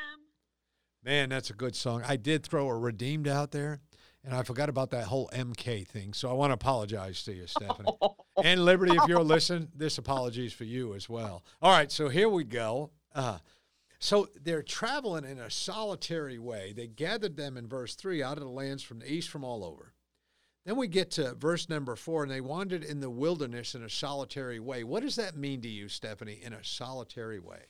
Man, 1.02 1.28
that's 1.30 1.50
a 1.50 1.54
good 1.54 1.74
song. 1.74 2.02
I 2.06 2.16
did 2.16 2.44
throw 2.44 2.68
a 2.68 2.76
redeemed 2.76 3.28
out 3.28 3.50
there, 3.52 3.80
and 4.24 4.34
I 4.34 4.42
forgot 4.42 4.68
about 4.68 4.90
that 4.90 5.04
whole 5.06 5.30
MK 5.32 5.86
thing. 5.88 6.12
So 6.12 6.28
I 6.28 6.34
want 6.34 6.50
to 6.50 6.54
apologize 6.54 7.22
to 7.24 7.32
you, 7.32 7.46
Stephanie. 7.46 7.92
and 8.44 8.64
Liberty, 8.64 8.94
if 8.94 9.08
you're 9.08 9.22
listening, 9.22 9.68
this 9.74 9.96
apology 9.98 10.46
is 10.46 10.52
for 10.52 10.64
you 10.64 10.94
as 10.94 11.08
well. 11.08 11.44
All 11.62 11.72
right, 11.72 11.90
so 11.90 12.08
here 12.08 12.28
we 12.28 12.44
go. 12.44 12.90
Uh, 13.14 13.38
so 13.98 14.28
they're 14.42 14.62
traveling 14.62 15.24
in 15.24 15.38
a 15.38 15.50
solitary 15.50 16.38
way. 16.38 16.72
They 16.76 16.86
gathered 16.86 17.36
them 17.36 17.56
in 17.56 17.66
verse 17.66 17.94
3 17.94 18.22
out 18.22 18.36
of 18.36 18.44
the 18.44 18.50
lands 18.50 18.82
from 18.82 19.00
the 19.00 19.12
east 19.12 19.28
from 19.28 19.44
all 19.44 19.64
over. 19.64 19.94
Then 20.68 20.76
we 20.76 20.86
get 20.86 21.10
to 21.12 21.34
verse 21.34 21.70
number 21.70 21.96
4 21.96 22.24
and 22.24 22.30
they 22.30 22.42
wandered 22.42 22.84
in 22.84 23.00
the 23.00 23.08
wilderness 23.08 23.74
in 23.74 23.82
a 23.84 23.88
solitary 23.88 24.60
way. 24.60 24.84
What 24.84 25.02
does 25.02 25.16
that 25.16 25.34
mean 25.34 25.62
to 25.62 25.68
you, 25.68 25.88
Stephanie, 25.88 26.40
in 26.42 26.52
a 26.52 26.62
solitary 26.62 27.38
way? 27.38 27.60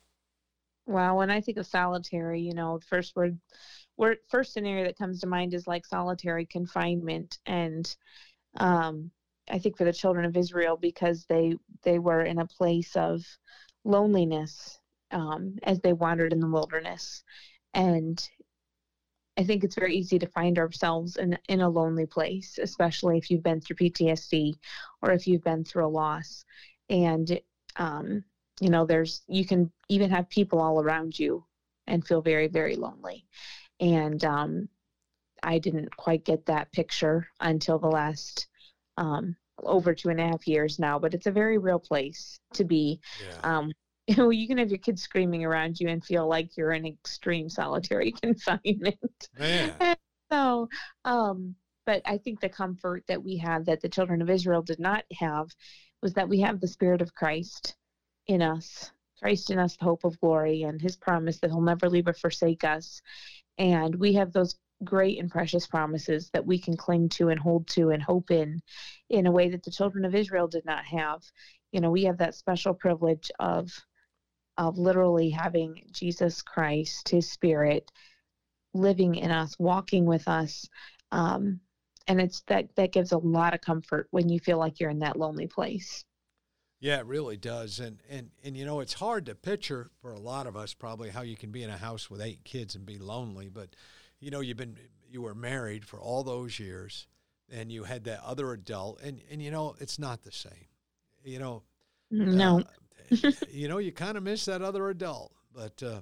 Well, 0.84 1.16
when 1.16 1.30
I 1.30 1.40
think 1.40 1.58
of 1.58 1.66
solitary, 1.68 2.40
you 2.40 2.54
know, 2.54 2.80
first 2.88 3.14
word, 3.14 3.38
word 3.96 4.18
first 4.28 4.52
scenario 4.52 4.82
that 4.82 4.98
comes 4.98 5.20
to 5.20 5.28
mind 5.28 5.54
is 5.54 5.68
like 5.68 5.86
solitary 5.86 6.44
confinement 6.44 7.38
and 7.46 7.94
um 8.56 9.12
I 9.48 9.60
think 9.60 9.76
for 9.76 9.84
the 9.84 9.92
children 9.92 10.24
of 10.24 10.36
Israel 10.36 10.76
because 10.76 11.24
they 11.26 11.54
they 11.84 12.00
were 12.00 12.22
in 12.22 12.40
a 12.40 12.48
place 12.48 12.96
of 12.96 13.24
loneliness 13.84 14.76
um, 15.12 15.56
as 15.62 15.78
they 15.78 15.92
wandered 15.92 16.32
in 16.32 16.40
the 16.40 16.50
wilderness. 16.50 17.22
And 17.74 18.20
I 19.38 19.44
think 19.44 19.62
it's 19.62 19.76
very 19.76 19.94
easy 19.94 20.18
to 20.18 20.26
find 20.26 20.58
ourselves 20.58 21.16
in, 21.16 21.38
in 21.48 21.60
a 21.60 21.68
lonely 21.68 22.06
place, 22.06 22.58
especially 22.60 23.18
if 23.18 23.30
you've 23.30 23.44
been 23.44 23.60
through 23.60 23.76
PTSD 23.76 24.54
or 25.00 25.12
if 25.12 25.28
you've 25.28 25.44
been 25.44 25.64
through 25.64 25.86
a 25.86 25.88
loss. 25.88 26.44
And, 26.90 27.40
um, 27.76 28.24
you 28.60 28.68
know, 28.68 28.84
there's, 28.84 29.22
you 29.28 29.46
can 29.46 29.70
even 29.88 30.10
have 30.10 30.28
people 30.28 30.60
all 30.60 30.82
around 30.82 31.16
you 31.16 31.44
and 31.86 32.04
feel 32.04 32.20
very, 32.20 32.48
very 32.48 32.74
lonely. 32.74 33.26
And 33.78 34.22
um, 34.24 34.68
I 35.44 35.58
didn't 35.58 35.96
quite 35.96 36.24
get 36.24 36.46
that 36.46 36.72
picture 36.72 37.28
until 37.40 37.78
the 37.78 37.86
last 37.86 38.48
um, 38.96 39.36
over 39.62 39.94
two 39.94 40.08
and 40.08 40.20
a 40.20 40.26
half 40.26 40.48
years 40.48 40.80
now, 40.80 40.98
but 40.98 41.14
it's 41.14 41.28
a 41.28 41.32
very 41.32 41.58
real 41.58 41.78
place 41.78 42.40
to 42.54 42.64
be. 42.64 43.00
Yeah. 43.24 43.58
Um, 43.58 43.72
you 44.16 44.16
know, 44.16 44.30
you 44.30 44.48
can 44.48 44.56
have 44.56 44.70
your 44.70 44.78
kids 44.78 45.02
screaming 45.02 45.44
around 45.44 45.78
you 45.78 45.88
and 45.88 46.02
feel 46.02 46.26
like 46.26 46.56
you're 46.56 46.72
in 46.72 46.86
extreme 46.86 47.50
solitary 47.50 48.12
confinement. 48.22 49.28
Man. 49.38 49.96
so, 50.32 50.68
um, 51.04 51.54
but 51.84 52.00
I 52.06 52.16
think 52.16 52.40
the 52.40 52.48
comfort 52.48 53.04
that 53.08 53.22
we 53.22 53.36
have 53.36 53.66
that 53.66 53.82
the 53.82 53.88
children 53.88 54.22
of 54.22 54.30
Israel 54.30 54.62
did 54.62 54.78
not 54.78 55.04
have 55.18 55.48
was 56.02 56.14
that 56.14 56.28
we 56.28 56.40
have 56.40 56.58
the 56.58 56.68
Spirit 56.68 57.02
of 57.02 57.14
Christ 57.14 57.76
in 58.26 58.40
us, 58.40 58.90
Christ 59.20 59.50
in 59.50 59.58
us, 59.58 59.76
the 59.76 59.84
hope 59.84 60.04
of 60.04 60.18
glory, 60.20 60.62
and 60.62 60.80
His 60.80 60.96
promise 60.96 61.38
that 61.40 61.50
He'll 61.50 61.60
never 61.60 61.90
leave 61.90 62.08
or 62.08 62.14
forsake 62.14 62.64
us. 62.64 63.02
And 63.58 63.94
we 63.94 64.14
have 64.14 64.32
those 64.32 64.56
great 64.84 65.18
and 65.18 65.30
precious 65.30 65.66
promises 65.66 66.30
that 66.32 66.46
we 66.46 66.58
can 66.58 66.76
cling 66.78 67.10
to 67.10 67.28
and 67.28 67.40
hold 67.40 67.66
to 67.66 67.90
and 67.90 68.02
hope 68.02 68.30
in 68.30 68.60
in 69.10 69.26
a 69.26 69.32
way 69.32 69.50
that 69.50 69.64
the 69.64 69.70
children 69.70 70.06
of 70.06 70.14
Israel 70.14 70.48
did 70.48 70.64
not 70.64 70.84
have. 70.84 71.20
You 71.72 71.82
know, 71.82 71.90
we 71.90 72.04
have 72.04 72.18
that 72.18 72.34
special 72.34 72.72
privilege 72.72 73.30
of 73.38 73.70
of 74.58 74.76
literally 74.76 75.30
having 75.30 75.82
Jesus 75.92 76.42
Christ, 76.42 77.08
His 77.08 77.30
Spirit, 77.30 77.90
living 78.74 79.14
in 79.14 79.30
us, 79.30 79.56
walking 79.58 80.04
with 80.04 80.28
us. 80.28 80.68
Um, 81.10 81.60
and 82.06 82.20
it's 82.20 82.42
that 82.48 82.74
that 82.76 82.92
gives 82.92 83.12
a 83.12 83.18
lot 83.18 83.54
of 83.54 83.60
comfort 83.60 84.08
when 84.10 84.28
you 84.28 84.40
feel 84.40 84.58
like 84.58 84.80
you're 84.80 84.90
in 84.90 84.98
that 84.98 85.18
lonely 85.18 85.46
place. 85.46 86.04
Yeah, 86.80 86.98
it 86.98 87.06
really 87.06 87.36
does. 87.36 87.80
And 87.80 88.00
and 88.08 88.30
and 88.44 88.56
you 88.56 88.64
know, 88.64 88.80
it's 88.80 88.94
hard 88.94 89.26
to 89.26 89.34
picture 89.34 89.90
for 90.00 90.12
a 90.12 90.18
lot 90.20 90.46
of 90.46 90.56
us 90.56 90.74
probably 90.74 91.10
how 91.10 91.22
you 91.22 91.36
can 91.36 91.50
be 91.50 91.62
in 91.62 91.70
a 91.70 91.78
house 91.78 92.10
with 92.10 92.20
eight 92.20 92.44
kids 92.44 92.74
and 92.74 92.84
be 92.86 92.98
lonely, 92.98 93.48
but 93.48 93.70
you 94.20 94.30
know, 94.30 94.40
you've 94.40 94.56
been 94.56 94.76
you 95.08 95.22
were 95.22 95.34
married 95.34 95.84
for 95.84 96.00
all 96.00 96.22
those 96.22 96.58
years 96.58 97.06
and 97.50 97.72
you 97.72 97.84
had 97.84 98.04
that 98.04 98.22
other 98.24 98.52
adult 98.52 99.00
and 99.02 99.20
and 99.30 99.42
you 99.42 99.50
know, 99.50 99.74
it's 99.80 99.98
not 99.98 100.22
the 100.22 100.32
same. 100.32 100.66
You 101.24 101.38
know, 101.38 101.62
no. 102.10 102.60
Uh, 102.60 102.64
you 103.50 103.68
know, 103.68 103.78
you 103.78 103.92
kind 103.92 104.16
of 104.16 104.22
miss 104.22 104.44
that 104.46 104.62
other 104.62 104.88
adult. 104.88 105.32
But 105.54 105.82
uh, 105.82 106.00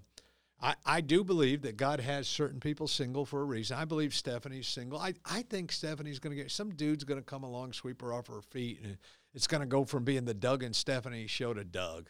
I, 0.60 0.74
I 0.84 1.00
do 1.00 1.24
believe 1.24 1.62
that 1.62 1.76
God 1.76 2.00
has 2.00 2.26
certain 2.26 2.60
people 2.60 2.88
single 2.88 3.24
for 3.24 3.40
a 3.40 3.44
reason. 3.44 3.76
I 3.76 3.84
believe 3.84 4.14
Stephanie's 4.14 4.66
single. 4.66 4.98
I, 4.98 5.14
I 5.24 5.42
think 5.42 5.72
Stephanie's 5.72 6.18
going 6.18 6.36
to 6.36 6.42
get 6.42 6.50
some 6.50 6.70
dude's 6.70 7.04
going 7.04 7.20
to 7.20 7.24
come 7.24 7.42
along, 7.42 7.72
sweep 7.72 8.00
her 8.02 8.12
off 8.12 8.28
her 8.28 8.40
feet, 8.40 8.80
and 8.82 8.96
it's 9.34 9.46
going 9.46 9.60
to 9.60 9.66
go 9.66 9.84
from 9.84 10.04
being 10.04 10.24
the 10.24 10.34
Doug 10.34 10.62
and 10.62 10.74
Stephanie 10.74 11.26
show 11.26 11.52
to 11.52 11.64
Doug. 11.64 12.08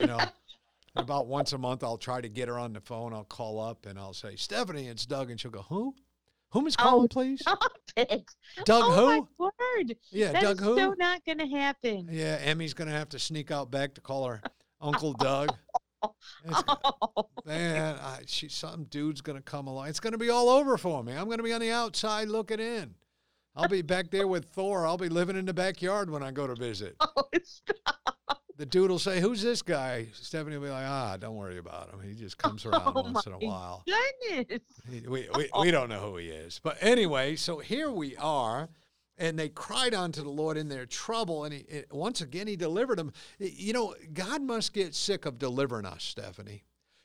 You 0.00 0.08
know, 0.08 0.20
about 0.96 1.26
once 1.26 1.52
a 1.52 1.58
month, 1.58 1.82
I'll 1.82 1.98
try 1.98 2.20
to 2.20 2.28
get 2.28 2.48
her 2.48 2.58
on 2.58 2.72
the 2.72 2.80
phone. 2.80 3.12
I'll 3.12 3.24
call 3.24 3.60
up 3.60 3.86
and 3.86 3.98
I'll 3.98 4.14
say, 4.14 4.36
Stephanie, 4.36 4.88
it's 4.88 5.06
Doug. 5.06 5.30
And 5.30 5.40
she'll 5.40 5.50
go, 5.50 5.62
Who? 5.62 5.94
Whom 6.50 6.66
is 6.66 6.76
calling, 6.76 7.04
oh, 7.04 7.08
please? 7.08 7.42
Doug 8.64 8.82
oh, 8.84 8.92
who? 8.92 9.06
My 9.06 9.22
word. 9.38 9.96
Yeah, 10.10 10.32
that 10.32 10.42
Doug 10.42 10.60
who? 10.60 10.76
so 10.76 10.94
not 10.98 11.24
going 11.24 11.38
to 11.38 11.46
happen. 11.46 12.08
Yeah, 12.10 12.38
Emmy's 12.40 12.74
going 12.74 12.88
to 12.88 12.94
have 12.94 13.08
to 13.10 13.18
sneak 13.18 13.50
out 13.50 13.70
back 13.70 13.94
to 13.94 14.00
call 14.00 14.26
her 14.26 14.40
Uncle 14.80 15.12
Doug. 15.18 15.54
oh. 16.02 17.26
Man, 17.44 17.96
I, 17.96 18.20
she, 18.26 18.48
some 18.48 18.84
dude's 18.84 19.20
going 19.20 19.36
to 19.36 19.42
come 19.42 19.66
along. 19.66 19.88
It's 19.88 20.00
going 20.00 20.12
to 20.12 20.18
be 20.18 20.30
all 20.30 20.48
over 20.48 20.78
for 20.78 21.02
me. 21.02 21.14
I'm 21.14 21.26
going 21.26 21.38
to 21.38 21.44
be 21.44 21.52
on 21.52 21.60
the 21.60 21.70
outside 21.70 22.28
looking 22.28 22.60
in. 22.60 22.94
I'll 23.56 23.68
be 23.68 23.82
back 23.82 24.10
there 24.10 24.26
with 24.26 24.44
Thor. 24.50 24.86
I'll 24.86 24.98
be 24.98 25.08
living 25.08 25.36
in 25.36 25.46
the 25.46 25.54
backyard 25.54 26.10
when 26.10 26.22
I 26.22 26.30
go 26.30 26.46
to 26.46 26.54
visit. 26.54 26.96
Oh, 27.16 27.24
stop 27.42 27.95
the 28.56 28.66
dude 28.66 28.90
will 28.90 28.98
say, 28.98 29.20
"Who's 29.20 29.42
this 29.42 29.62
guy?" 29.62 30.08
Stephanie 30.12 30.56
will 30.56 30.66
be 30.66 30.70
like, 30.70 30.86
"Ah, 30.86 31.16
don't 31.16 31.36
worry 31.36 31.58
about 31.58 31.90
him. 31.90 32.00
He 32.02 32.14
just 32.14 32.38
comes 32.38 32.64
around 32.66 32.92
oh 32.94 33.02
once 33.02 33.26
in 33.26 33.32
a 33.32 33.38
while." 33.38 33.84
Goodness. 33.86 34.60
He, 34.90 35.00
we, 35.00 35.28
we, 35.34 35.50
we 35.60 35.70
don't 35.70 35.88
know 35.88 36.00
who 36.00 36.16
he 36.16 36.28
is, 36.28 36.60
but 36.62 36.76
anyway, 36.80 37.36
so 37.36 37.58
here 37.58 37.90
we 37.90 38.16
are, 38.16 38.68
and 39.18 39.38
they 39.38 39.48
cried 39.48 39.94
unto 39.94 40.22
the 40.22 40.30
Lord 40.30 40.56
in 40.56 40.68
their 40.68 40.86
trouble, 40.86 41.44
and 41.44 41.54
he, 41.54 41.60
it, 41.60 41.92
once 41.92 42.20
again 42.20 42.46
he 42.46 42.56
delivered 42.56 42.98
them. 42.98 43.12
You 43.38 43.72
know, 43.72 43.94
God 44.12 44.42
must 44.42 44.72
get 44.72 44.94
sick 44.94 45.26
of 45.26 45.38
delivering 45.38 45.86
us, 45.86 46.04
Stephanie. 46.04 46.64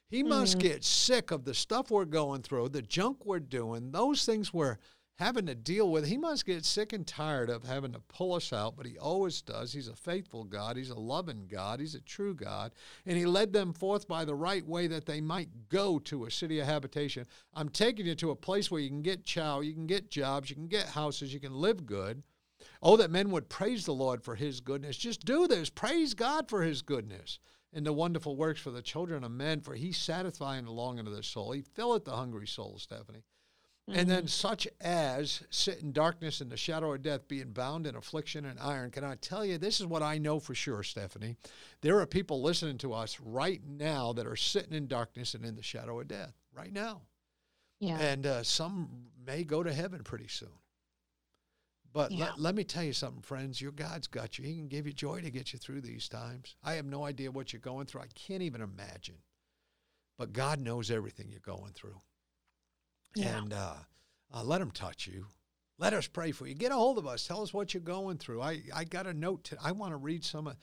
He 0.10 0.24
must 0.24 0.58
mm-hmm. 0.58 0.68
get 0.68 0.84
sick 0.84 1.32
of 1.32 1.46
the 1.46 1.54
stuff 1.54 1.90
we're 1.90 2.04
going 2.04 2.42
through, 2.42 2.70
the 2.70 2.82
junk 2.82 3.26
we're 3.26 3.40
doing, 3.40 3.92
those 3.92 4.26
things 4.26 4.54
we're 4.54 4.78
having 5.22 5.46
to 5.46 5.56
deal 5.56 5.90
with. 5.90 6.08
He 6.08 6.18
must 6.18 6.46
get 6.46 6.66
sick 6.66 6.92
and 6.94 7.06
tired 7.06 7.50
of 7.50 7.64
having 7.64 7.94
to 7.94 8.00
pull 8.00 8.34
us 8.34 8.52
out, 8.52 8.76
but 8.76 8.86
he 8.86 8.98
always 8.98 9.42
does. 9.42 9.72
He's 9.72 9.88
a 9.88 9.96
faithful 9.96 10.44
God. 10.44 10.76
He's 10.76 10.90
a 10.90 11.00
loving 11.00 11.48
God. 11.48 11.80
He's 11.80 11.96
a 11.96 12.02
true 12.02 12.34
God. 12.34 12.72
And 13.06 13.18
he 13.18 13.26
led 13.26 13.54
them 13.54 13.72
forth 13.72 14.08
by 14.08 14.26
the 14.26 14.36
right 14.36 14.66
way 14.66 14.88
that 14.88 15.06
they 15.06 15.22
might 15.22 15.70
go 15.70 16.00
to 16.00 16.26
a 16.26 16.32
city 16.32 16.60
of 16.60 16.66
habitation. 16.66 17.28
I'm 17.54 17.70
taking 17.70 18.08
you 18.08 18.16
to 18.16 18.32
a 18.32 18.36
place 18.36 18.72
where 18.72 18.82
you 18.82 18.90
can 18.90 19.04
get 19.04 19.24
chow, 19.24 19.62
you 19.62 19.74
can 19.74 19.88
get 19.88 20.10
jobs, 20.10 20.50
you 20.50 20.56
can 20.56 20.68
get 20.68 20.88
houses, 20.88 21.34
you 21.34 21.40
can 21.40 21.54
live 21.54 21.86
good. 21.86 22.24
Oh, 22.82 22.98
that 22.98 23.12
men 23.12 23.30
would 23.30 23.48
praise 23.48 23.86
the 23.86 23.94
Lord 23.94 24.24
for 24.24 24.36
his 24.36 24.60
goodness. 24.60 24.98
Just 24.98 25.24
do 25.24 25.48
this. 25.48 25.70
Praise 25.70 26.14
God 26.16 26.50
for 26.50 26.64
his 26.64 26.82
goodness 26.82 27.40
and 27.74 27.86
the 27.86 27.94
wonderful 27.94 28.36
works 28.36 28.60
for 28.60 28.72
the 28.72 28.82
children 28.82 29.24
of 29.24 29.32
men, 29.32 29.62
for 29.62 29.76
he 29.76 29.92
satisfying 29.92 30.66
the 30.66 30.72
longing 30.72 31.08
of 31.08 31.16
the 31.16 31.24
soul. 31.24 31.52
He 31.52 31.62
filleth 31.62 32.06
the 32.06 32.16
hungry 32.16 32.48
soul, 32.48 32.78
Stephanie. 32.78 33.24
Mm-hmm. 33.90 34.00
And 34.00 34.10
then 34.10 34.20
mm-hmm. 34.20 34.28
such 34.28 34.68
as 34.80 35.44
sit 35.50 35.82
in 35.82 35.92
darkness 35.92 36.40
in 36.40 36.50
the 36.50 36.58
shadow 36.58 36.94
of 36.94 37.02
death, 37.02 37.28
being 37.28 37.52
bound 37.52 37.88
in 37.88 37.96
affliction 37.96 38.46
and 38.46 38.60
iron. 38.60 38.92
Can 38.92 39.04
I 39.04 39.16
tell 39.16 39.44
you, 39.44 39.58
this 39.58 39.80
is 39.80 39.88
what 39.88 40.04
I 40.04 40.18
know 40.18 40.40
for 40.40 40.54
sure, 40.54 40.84
Stephanie. 40.84 41.36
There 41.82 42.00
are 42.00 42.06
people 42.06 42.42
listening 42.42 42.78
to 42.80 42.94
us 42.94 43.20
right 43.20 43.62
now 43.68 44.14
that 44.14 44.28
are 44.28 44.36
sitting 44.36 44.74
in 44.74 44.88
darkness 44.88 45.34
and 45.34 45.44
in 45.44 45.56
the 45.56 45.64
shadow 45.64 46.00
of 46.00 46.08
death 46.08 46.36
right 46.54 46.72
now. 46.72 47.02
Yeah. 47.80 47.98
And 47.98 48.28
uh, 48.28 48.44
some 48.44 49.08
may 49.26 49.44
go 49.44 49.64
to 49.64 49.74
heaven 49.74 50.04
pretty 50.04 50.28
soon. 50.28 50.50
But 51.92 52.12
yeah. 52.12 52.26
let, 52.26 52.40
let 52.40 52.56
me 52.56 52.64
tell 52.64 52.84
you 52.84 52.94
something, 52.94 53.24
friends. 53.24 53.60
Your 53.60 53.72
God's 53.72 54.08
got 54.08 54.38
you. 54.38 54.46
He 54.46 54.56
can 54.56 54.68
give 54.68 54.86
you 54.86 54.94
joy 54.94 55.22
to 55.22 55.32
get 55.32 55.52
you 55.52 55.60
through 55.60 55.82
these 55.82 56.08
times. 56.08 56.56
I 56.64 56.74
have 56.74 56.86
no 56.86 57.04
idea 57.04 57.32
what 57.32 57.52
you're 57.52 57.60
going 57.60 57.88
through. 57.88 58.02
I 58.02 58.08
can't 58.14 58.44
even 58.44 58.62
imagine. 58.62 59.18
But 60.18 60.34
God 60.34 60.62
knows 60.62 60.92
everything 60.92 61.30
you're 61.30 61.40
going 61.40 61.74
through 61.74 62.00
yeah. 63.16 63.38
and 63.38 63.54
uh, 63.54 63.76
uh, 64.34 64.44
let 64.44 64.60
them 64.60 64.72
touch 64.72 65.08
you. 65.08 65.28
Let 65.78 65.94
us 65.94 66.08
pray 66.08 66.32
for 66.32 66.46
you. 66.46 66.54
Get 66.54 66.72
a 66.72 66.76
hold 66.76 66.98
of 66.98 67.08
us. 67.08 67.26
Tell 67.26 67.42
us 67.42 67.54
what 67.54 67.74
you're 67.74 67.82
going 67.82 68.18
through. 68.18 68.42
I, 68.42 68.62
I 68.74 68.84
got 68.84 69.08
a 69.08 69.14
note. 69.14 69.46
To, 69.46 69.58
I 69.64 69.72
want 69.72 69.94
to 69.94 69.98
read 69.98 70.24
some 70.24 70.48
of 70.48 70.56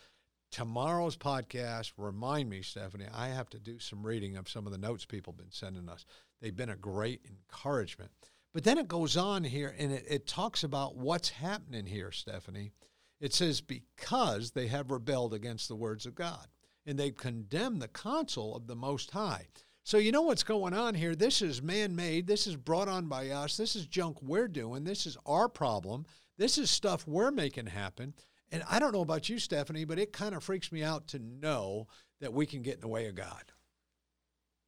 tomorrow's 0.51 1.17
podcast. 1.17 1.93
Remind 1.97 2.49
me, 2.49 2.63
Stephanie, 2.63 3.07
I 3.13 3.29
have 3.29 3.51
to 3.51 3.59
do 3.59 3.79
some 3.79 4.07
reading 4.07 4.37
of 4.37 4.49
some 4.49 4.67
of 4.67 4.73
the 4.73 4.79
notes 4.79 5.05
people 5.05 5.33
have 5.33 5.39
been 5.39 5.51
sending 5.51 5.89
us. 5.89 6.07
They've 6.41 6.55
been 6.55 6.71
a 6.71 6.77
great 6.77 7.23
encouragement. 7.29 8.13
But 8.55 8.65
then 8.65 8.79
it 8.79 8.89
goes 8.89 9.17
on 9.17 9.45
here 9.45 9.75
and 9.79 9.93
it, 9.93 10.05
it 10.09 10.27
talks 10.27 10.65
about 10.65 10.97
what's 10.97 11.31
happening 11.31 11.87
here, 11.87 12.13
Stephanie. 12.13 12.73
It 13.21 13.35
says, 13.35 13.61
because 13.61 14.53
they 14.53 14.69
have 14.69 14.91
rebelled 14.91 15.35
against 15.35 15.69
the 15.69 15.77
words 15.77 16.07
of 16.07 16.15
God 16.15 16.47
and 16.87 16.99
they've 16.99 17.17
condemned 17.17 17.83
the 17.83 17.89
counsel 17.89 18.57
of 18.57 18.67
the 18.67 18.77
Most 18.77 19.11
High. 19.11 19.49
So 19.89 19.97
you 19.97 20.13
know 20.13 20.21
what's 20.21 20.43
going 20.43 20.75
on 20.75 20.95
here. 20.95 21.15
This 21.15 21.41
is 21.41 21.63
man 21.63 21.97
made. 21.97 22.27
This 22.27 22.47
is 22.47 22.57
brought 22.57 22.89
on 22.89 23.07
by 23.07 23.31
us. 23.31 23.57
This 23.57 23.75
is 23.75 23.87
junk 23.87 24.19
we're 24.21 24.47
doing. 24.47 24.85
This 24.85 25.07
is 25.07 25.17
our 25.25 25.49
problem 25.49 26.05
This 26.37 26.59
is 26.59 26.71
stuff 26.71 27.09
we're 27.09 27.31
making 27.31 27.65
happen. 27.69 28.13
And 28.53 28.63
I 28.69 28.81
don't 28.81 28.93
know 28.93 29.01
about 29.01 29.31
you, 29.31 29.39
Stephanie, 29.39 29.87
but 29.87 29.99
it 29.99 30.13
kind 30.13 30.35
of 30.35 30.45
freaks 30.45 30.71
me 30.71 30.83
out 30.83 31.09
to 31.09 31.19
know 31.19 31.87
that 32.21 32.35
we 32.35 32.45
can 32.45 32.61
get 32.61 32.75
in 32.75 32.81
the 32.83 32.89
way 32.89 33.07
of 33.07 33.15
God. 33.15 33.43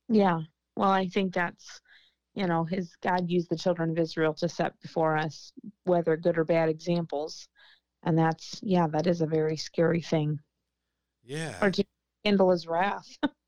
Yeah. 0.08 0.40
Well, 0.74 0.90
I 0.90 1.06
think 1.08 1.34
that's, 1.34 1.82
you 2.34 2.46
know, 2.46 2.64
his 2.64 2.96
God 3.02 3.28
used 3.28 3.50
the 3.50 3.58
children 3.58 3.90
of 3.90 3.98
Israel 3.98 4.32
to 4.38 4.48
set 4.48 4.72
before 4.80 5.18
us, 5.18 5.52
whether 5.84 6.16
good 6.16 6.38
or 6.38 6.44
bad 6.44 6.70
examples. 6.70 7.46
And 8.04 8.16
that's, 8.16 8.58
yeah, 8.62 8.86
that 8.86 9.06
is 9.06 9.20
a 9.20 9.26
very 9.26 9.58
scary 9.58 10.00
thing. 10.00 10.38
Yeah. 11.22 11.56
Or 11.60 11.70
to 11.70 11.84
handle 12.24 12.52
his 12.52 12.66
wrath. 12.66 13.18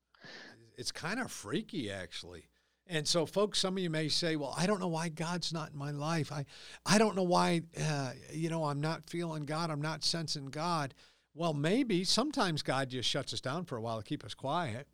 it's 0.77 0.91
kind 0.91 1.19
of 1.19 1.31
freaky, 1.31 1.91
actually. 1.91 2.45
And 2.85 3.07
so, 3.07 3.25
folks, 3.25 3.59
some 3.59 3.77
of 3.77 3.83
you 3.83 3.89
may 3.89 4.09
say, 4.09 4.35
"Well, 4.35 4.53
I 4.57 4.67
don't 4.67 4.79
know 4.79 4.89
why 4.89 5.09
God's 5.09 5.53
not 5.53 5.71
in 5.71 5.77
my 5.77 5.91
life. 5.91 6.31
I, 6.31 6.45
I 6.85 6.97
don't 6.97 7.15
know 7.15 7.23
why, 7.23 7.61
uh, 7.79 8.11
you 8.31 8.49
know, 8.49 8.65
I'm 8.65 8.81
not 8.81 9.09
feeling 9.09 9.45
God. 9.45 9.69
I'm 9.69 9.81
not 9.81 10.03
sensing 10.03 10.47
God." 10.47 10.93
Well, 11.33 11.53
maybe 11.53 12.03
sometimes 12.03 12.61
God 12.61 12.89
just 12.89 13.09
shuts 13.09 13.33
us 13.33 13.41
down 13.41 13.65
for 13.65 13.77
a 13.77 13.81
while 13.81 13.97
to 13.97 14.03
keep 14.03 14.23
us 14.23 14.35
quiet, 14.35 14.87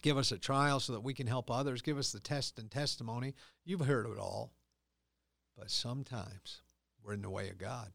give 0.00 0.16
us 0.16 0.30
a 0.30 0.38
trial 0.38 0.78
so 0.78 0.92
that 0.92 1.00
we 1.00 1.14
can 1.14 1.26
help 1.26 1.50
others, 1.50 1.82
give 1.82 1.98
us 1.98 2.12
the 2.12 2.20
test 2.20 2.58
and 2.58 2.70
testimony. 2.70 3.34
You've 3.64 3.80
heard 3.80 4.06
it 4.06 4.18
all, 4.18 4.52
but 5.56 5.70
sometimes 5.70 6.62
we're 7.02 7.14
in 7.14 7.22
the 7.22 7.30
way 7.30 7.48
of 7.48 7.58
God. 7.58 7.92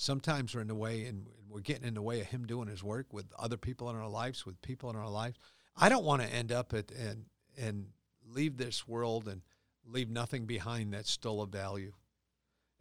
Sometimes 0.00 0.54
we're 0.54 0.62
in 0.62 0.68
the 0.68 0.74
way, 0.74 1.04
and 1.04 1.26
we're 1.46 1.60
getting 1.60 1.86
in 1.86 1.92
the 1.92 2.00
way 2.00 2.22
of 2.22 2.28
Him 2.28 2.46
doing 2.46 2.68
His 2.68 2.82
work 2.82 3.12
with 3.12 3.26
other 3.38 3.58
people 3.58 3.90
in 3.90 3.96
our 3.96 4.08
lives, 4.08 4.46
with 4.46 4.62
people 4.62 4.88
in 4.88 4.96
our 4.96 5.10
lives. 5.10 5.38
I 5.76 5.90
don't 5.90 6.06
want 6.06 6.22
to 6.22 6.28
end 6.28 6.52
up 6.52 6.72
at 6.72 6.90
and 6.90 7.26
and 7.58 7.88
leave 8.26 8.56
this 8.56 8.88
world 8.88 9.28
and 9.28 9.42
leave 9.86 10.08
nothing 10.08 10.46
behind 10.46 10.94
that's 10.94 11.10
still 11.10 11.42
of 11.42 11.50
value. 11.50 11.92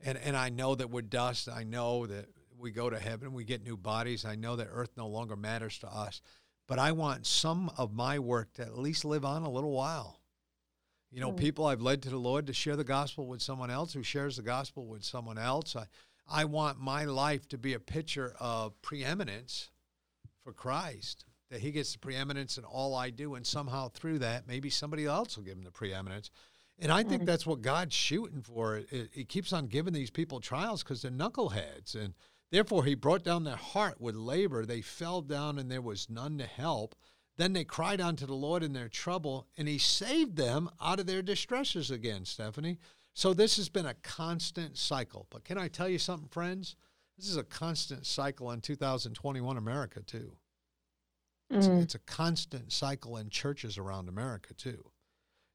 And 0.01 0.17
and 0.17 0.37
I 0.37 0.47
know 0.47 0.75
that 0.75 0.89
we're 0.89 1.01
dust. 1.01 1.49
I 1.49 1.63
know 1.63 2.05
that 2.05 2.27
we 2.57 2.71
go 2.71 2.89
to 2.89 2.97
heaven, 2.97 3.33
we 3.33 3.43
get 3.43 3.65
new 3.65 3.75
bodies. 3.75 4.23
I 4.23 4.35
know 4.35 4.55
that 4.55 4.69
earth 4.71 4.91
no 4.95 5.07
longer 5.09 5.35
matters 5.35 5.77
to 5.79 5.87
us. 5.87 6.21
But 6.67 6.79
I 6.79 6.93
want 6.93 7.27
some 7.27 7.69
of 7.77 7.91
my 7.91 8.19
work 8.19 8.53
to 8.53 8.61
at 8.61 8.77
least 8.77 9.03
live 9.03 9.25
on 9.25 9.43
a 9.43 9.49
little 9.49 9.71
while. 9.71 10.21
You 11.11 11.19
know, 11.19 11.33
mm. 11.33 11.37
people 11.37 11.65
I've 11.65 11.81
led 11.81 12.01
to 12.03 12.09
the 12.09 12.17
Lord 12.17 12.47
to 12.47 12.53
share 12.53 12.77
the 12.77 12.83
gospel 12.85 13.27
with 13.27 13.41
someone 13.41 13.71
else 13.71 13.91
who 13.91 14.03
shares 14.03 14.37
the 14.37 14.43
gospel 14.43 14.85
with 14.85 15.03
someone 15.03 15.37
else. 15.37 15.75
I, 15.75 15.87
I 16.29 16.45
want 16.45 16.79
my 16.79 17.05
life 17.05 17.47
to 17.49 17.57
be 17.57 17.73
a 17.73 17.79
picture 17.79 18.35
of 18.39 18.79
preeminence 18.81 19.69
for 20.43 20.53
Christ 20.53 21.25
that 21.49 21.61
he 21.61 21.71
gets 21.71 21.93
the 21.93 21.99
preeminence 21.99 22.57
in 22.57 22.63
all 22.63 22.93
I 22.93 23.09
do, 23.09 23.35
and 23.35 23.45
somehow 23.45 23.89
through 23.89 24.19
that, 24.19 24.47
maybe 24.47 24.69
somebody 24.69 25.05
else 25.05 25.35
will 25.35 25.43
give 25.43 25.57
him 25.57 25.63
the 25.63 25.71
preeminence. 25.71 26.29
And 26.77 26.91
I 26.91 27.03
think 27.03 27.25
that's 27.25 27.45
what 27.45 27.61
God's 27.61 27.95
shooting 27.95 28.41
for. 28.41 28.77
It, 28.77 29.09
it 29.13 29.29
keeps 29.29 29.51
on 29.51 29.67
giving 29.67 29.93
these 29.93 30.11
people 30.11 30.39
trials 30.39 30.83
because 30.83 31.01
they're 31.01 31.11
knuckleheads, 31.11 31.95
and 31.95 32.13
therefore 32.51 32.85
He 32.85 32.95
brought 32.95 33.23
down 33.23 33.43
their 33.43 33.55
heart 33.55 33.99
with 33.99 34.15
labor. 34.15 34.65
They 34.65 34.81
fell 34.81 35.21
down, 35.21 35.57
and 35.57 35.69
there 35.69 35.81
was 35.81 36.09
none 36.09 36.37
to 36.37 36.45
help. 36.45 36.95
Then 37.37 37.53
they 37.53 37.63
cried 37.63 37.99
unto 37.99 38.25
the 38.25 38.33
Lord 38.33 38.63
in 38.63 38.73
their 38.73 38.87
trouble, 38.87 39.47
and 39.57 39.67
He 39.67 39.77
saved 39.77 40.37
them 40.37 40.69
out 40.81 40.99
of 40.99 41.05
their 41.05 41.21
distresses 41.21 41.91
again. 41.91 42.23
Stephanie. 42.25 42.77
So 43.19 43.33
this 43.33 43.57
has 43.57 43.67
been 43.67 43.85
a 43.85 43.95
constant 43.95 44.77
cycle. 44.77 45.27
But 45.29 45.43
can 45.43 45.57
I 45.57 45.67
tell 45.67 45.89
you 45.89 45.99
something, 45.99 46.29
friends? 46.29 46.77
This 47.17 47.27
is 47.27 47.35
a 47.35 47.43
constant 47.43 48.05
cycle 48.05 48.49
in 48.51 48.61
2021 48.61 49.57
America 49.57 50.01
too. 50.01 50.37
It's, 51.49 51.67
mm. 51.67 51.81
it's 51.81 51.95
a 51.95 51.99
constant 51.99 52.71
cycle 52.71 53.17
in 53.17 53.29
churches 53.29 53.77
around 53.77 54.07
America, 54.07 54.53
too. 54.53 54.85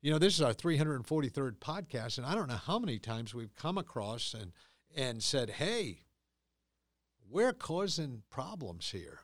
You 0.02 0.12
know, 0.12 0.18
this 0.18 0.34
is 0.34 0.42
our 0.42 0.52
343rd 0.52 1.56
podcast, 1.56 2.18
and 2.18 2.26
I 2.26 2.34
don't 2.34 2.48
know 2.48 2.60
how 2.66 2.78
many 2.78 2.98
times 2.98 3.34
we've 3.34 3.54
come 3.54 3.78
across 3.78 4.34
and, 4.34 4.52
and 4.94 5.22
said, 5.22 5.48
hey, 5.48 6.00
we're 7.30 7.54
causing 7.54 8.24
problems 8.28 8.90
here. 8.90 9.20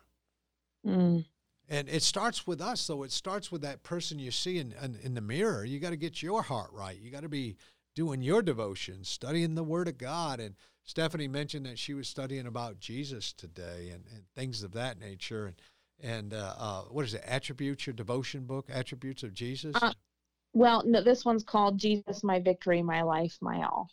Mm. 0.87 1.25
And 1.69 1.87
it 1.87 2.01
starts 2.01 2.47
with 2.47 2.59
us, 2.59 2.87
though. 2.87 3.03
It 3.03 3.11
starts 3.11 3.51
with 3.51 3.61
that 3.61 3.83
person 3.83 4.17
you 4.17 4.31
see 4.31 4.57
in, 4.57 4.73
in, 4.81 4.97
in 5.03 5.13
the 5.13 5.21
mirror. 5.21 5.63
You 5.63 5.79
got 5.79 5.91
to 5.91 5.95
get 5.95 6.23
your 6.23 6.41
heart 6.41 6.71
right. 6.73 6.97
You 6.99 7.11
got 7.11 7.21
to 7.21 7.29
be 7.29 7.55
doing 7.95 8.21
your 8.21 8.41
devotion, 8.41 9.03
studying 9.03 9.55
the 9.55 9.63
Word 9.63 9.87
of 9.87 9.97
God. 9.97 10.39
And 10.39 10.55
Stephanie 10.83 11.27
mentioned 11.27 11.65
that 11.65 11.79
she 11.79 11.93
was 11.93 12.07
studying 12.07 12.47
about 12.47 12.79
Jesus 12.79 13.33
today 13.33 13.89
and, 13.93 14.05
and 14.13 14.23
things 14.35 14.63
of 14.63 14.73
that 14.73 14.99
nature. 14.99 15.47
And 15.47 15.55
and 16.03 16.33
uh, 16.33 16.55
uh, 16.57 16.81
what 16.83 17.05
is 17.05 17.13
it? 17.13 17.23
Attributes, 17.25 17.85
your 17.85 17.93
devotion 17.93 18.45
book, 18.45 18.69
Attributes 18.71 19.23
of 19.23 19.33
Jesus. 19.33 19.75
Uh, 19.79 19.93
well, 20.53 20.83
no, 20.85 21.01
this 21.01 21.23
one's 21.23 21.43
called 21.43 21.77
Jesus, 21.77 22.23
My 22.23 22.39
Victory, 22.39 22.81
My 22.81 23.03
Life, 23.03 23.37
My 23.39 23.63
All. 23.63 23.89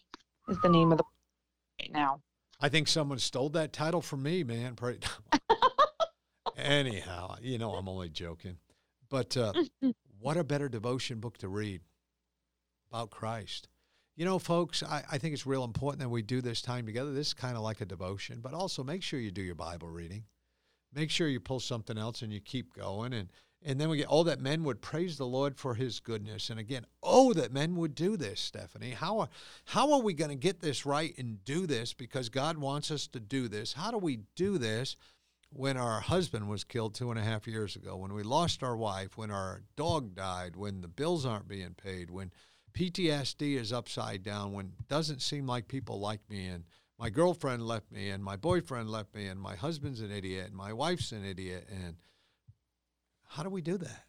Is 0.49 0.59
the 0.63 0.71
name 0.71 0.91
of 0.91 0.99
the 0.99 1.05
right 1.81 1.93
now. 1.93 2.21
I 2.61 2.69
think 2.69 2.89
someone 2.89 3.19
stole 3.19 3.51
that 3.51 3.73
title 3.73 4.01
from 4.01 4.23
me, 4.23 4.43
man. 4.43 4.77
Anyhow, 6.57 7.37
you 7.41 7.59
know 7.59 7.75
I'm 7.75 7.89
only 7.89 8.09
joking, 8.09 8.57
but 9.11 9.37
uh, 9.37 9.53
what 10.19 10.37
a 10.37 10.45
better 10.45 10.69
devotion 10.69 11.21
book 11.21 11.37
to 11.39 11.49
read 11.49 11.83
about 12.91 13.11
Christ. 13.11 13.69
You 14.19 14.25
know, 14.25 14.41
folks, 14.41 14.83
I, 14.83 15.05
I 15.13 15.19
think 15.19 15.33
it's 15.33 15.47
real 15.47 15.63
important 15.63 16.01
that 16.01 16.09
we 16.09 16.23
do 16.23 16.41
this 16.41 16.61
time 16.61 16.87
together. 16.87 17.13
This 17.13 17.29
is 17.29 17.35
kind 17.35 17.57
of 17.57 17.63
like 17.63 17.81
a 17.81 17.85
devotion, 17.85 18.41
but 18.43 18.53
also 18.53 18.83
make 18.83 19.01
sure 19.01 19.21
you 19.21 19.31
do 19.31 19.43
your 19.43 19.55
Bible 19.55 19.87
reading. 19.87 20.25
Make 20.93 21.13
sure 21.13 21.29
you 21.29 21.39
pull 21.39 21.61
something 21.61 21.97
else 21.97 22.23
and 22.23 22.33
you 22.33 22.41
keep 22.41 22.75
going. 22.75 23.13
And 23.13 23.29
and 23.63 23.81
then 23.81 23.89
we 23.89 23.97
get 23.97 24.09
oh 24.11 24.25
that 24.25 24.41
men 24.41 24.65
would 24.65 24.81
praise 24.81 25.19
the 25.19 25.27
lord 25.27 25.57
for 25.57 25.77
his 25.77 26.01
goodness. 26.01 26.51
And 26.51 26.59
again 26.59 26.85
oh 27.01 27.33
that 27.35 27.53
men 27.53 27.77
would 27.77 27.95
do 27.95 28.17
this 28.17 28.41
stephanie. 28.41 28.91
How 28.91 29.21
are 29.21 29.29
how 29.67 29.93
are 29.93 30.03
we 30.03 30.15
going 30.15 30.31
to 30.31 30.37
get 30.37 30.59
this 30.59 30.85
right 30.85 31.17
and 31.17 31.45
do 31.45 31.69
this? 31.69 31.93
Because 31.93 32.29
god 32.29 32.59
wants 32.59 32.91
us 32.91 33.07
to 33.09 33.21
do 33.21 33.47
this. 33.47 33.75
How 33.75 33.93
do 33.93 33.99
we 33.99 34.19
do 34.35 34.59
this 34.59 34.97
when 35.51 35.77
our 35.77 36.01
husband 36.01 36.49
was 36.49 36.65
killed 36.65 36.95
two 36.95 37.11
and 37.13 37.21
a 37.21 37.23
half 37.23 37.47
years 37.47 37.77
ago 37.77 37.97
when 37.97 38.13
we 38.13 38.23
lost 38.23 38.63
our 38.63 38.77
wife 38.77 39.17
when 39.17 39.31
our 39.31 39.63
dog 39.77 40.15
died 40.15 40.57
when 40.57 40.83
the 40.83 40.89
bills 40.89 41.25
aren't 41.25 41.49
being 41.49 41.75
paid 41.75 42.11
when 42.11 42.31
ptsd 42.73 43.57
is 43.57 43.73
upside 43.73 44.23
down 44.23 44.53
when 44.53 44.67
it 44.79 44.89
doesn't 44.89 45.23
seem 45.23 45.47
like 45.47 45.69
people 45.69 46.01
like 46.01 46.21
me 46.29 46.47
and 46.47 46.65
my 46.99 47.11
girlfriend 47.11 47.63
left 47.67 47.91
me 47.93 48.11
and 48.11 48.23
my 48.23 48.37
boyfriend 48.37 48.91
left 48.91 49.15
me 49.15 49.27
and 49.27 49.41
my 49.41 49.55
husband's 49.55 50.01
an 50.01 50.11
idiot 50.11 50.47
and 50.47 50.57
my 50.57 50.73
wife's 50.73 51.13
an 51.13 51.25
idiot 51.25 51.69
and 51.71 51.97
how 53.29 53.43
do 53.43 53.51
we 53.51 53.61
do 53.61 53.79
that 53.79 54.05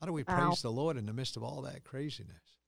how 0.00 0.06
do 0.06 0.12
we 0.12 0.24
praise 0.24 0.62
the 0.62 0.70
lord 0.70 0.96
in 0.96 1.06
the 1.06 1.12
midst 1.12 1.36
of 1.36 1.42
all 1.42 1.62
that 1.62 1.84
craziness 1.84 2.58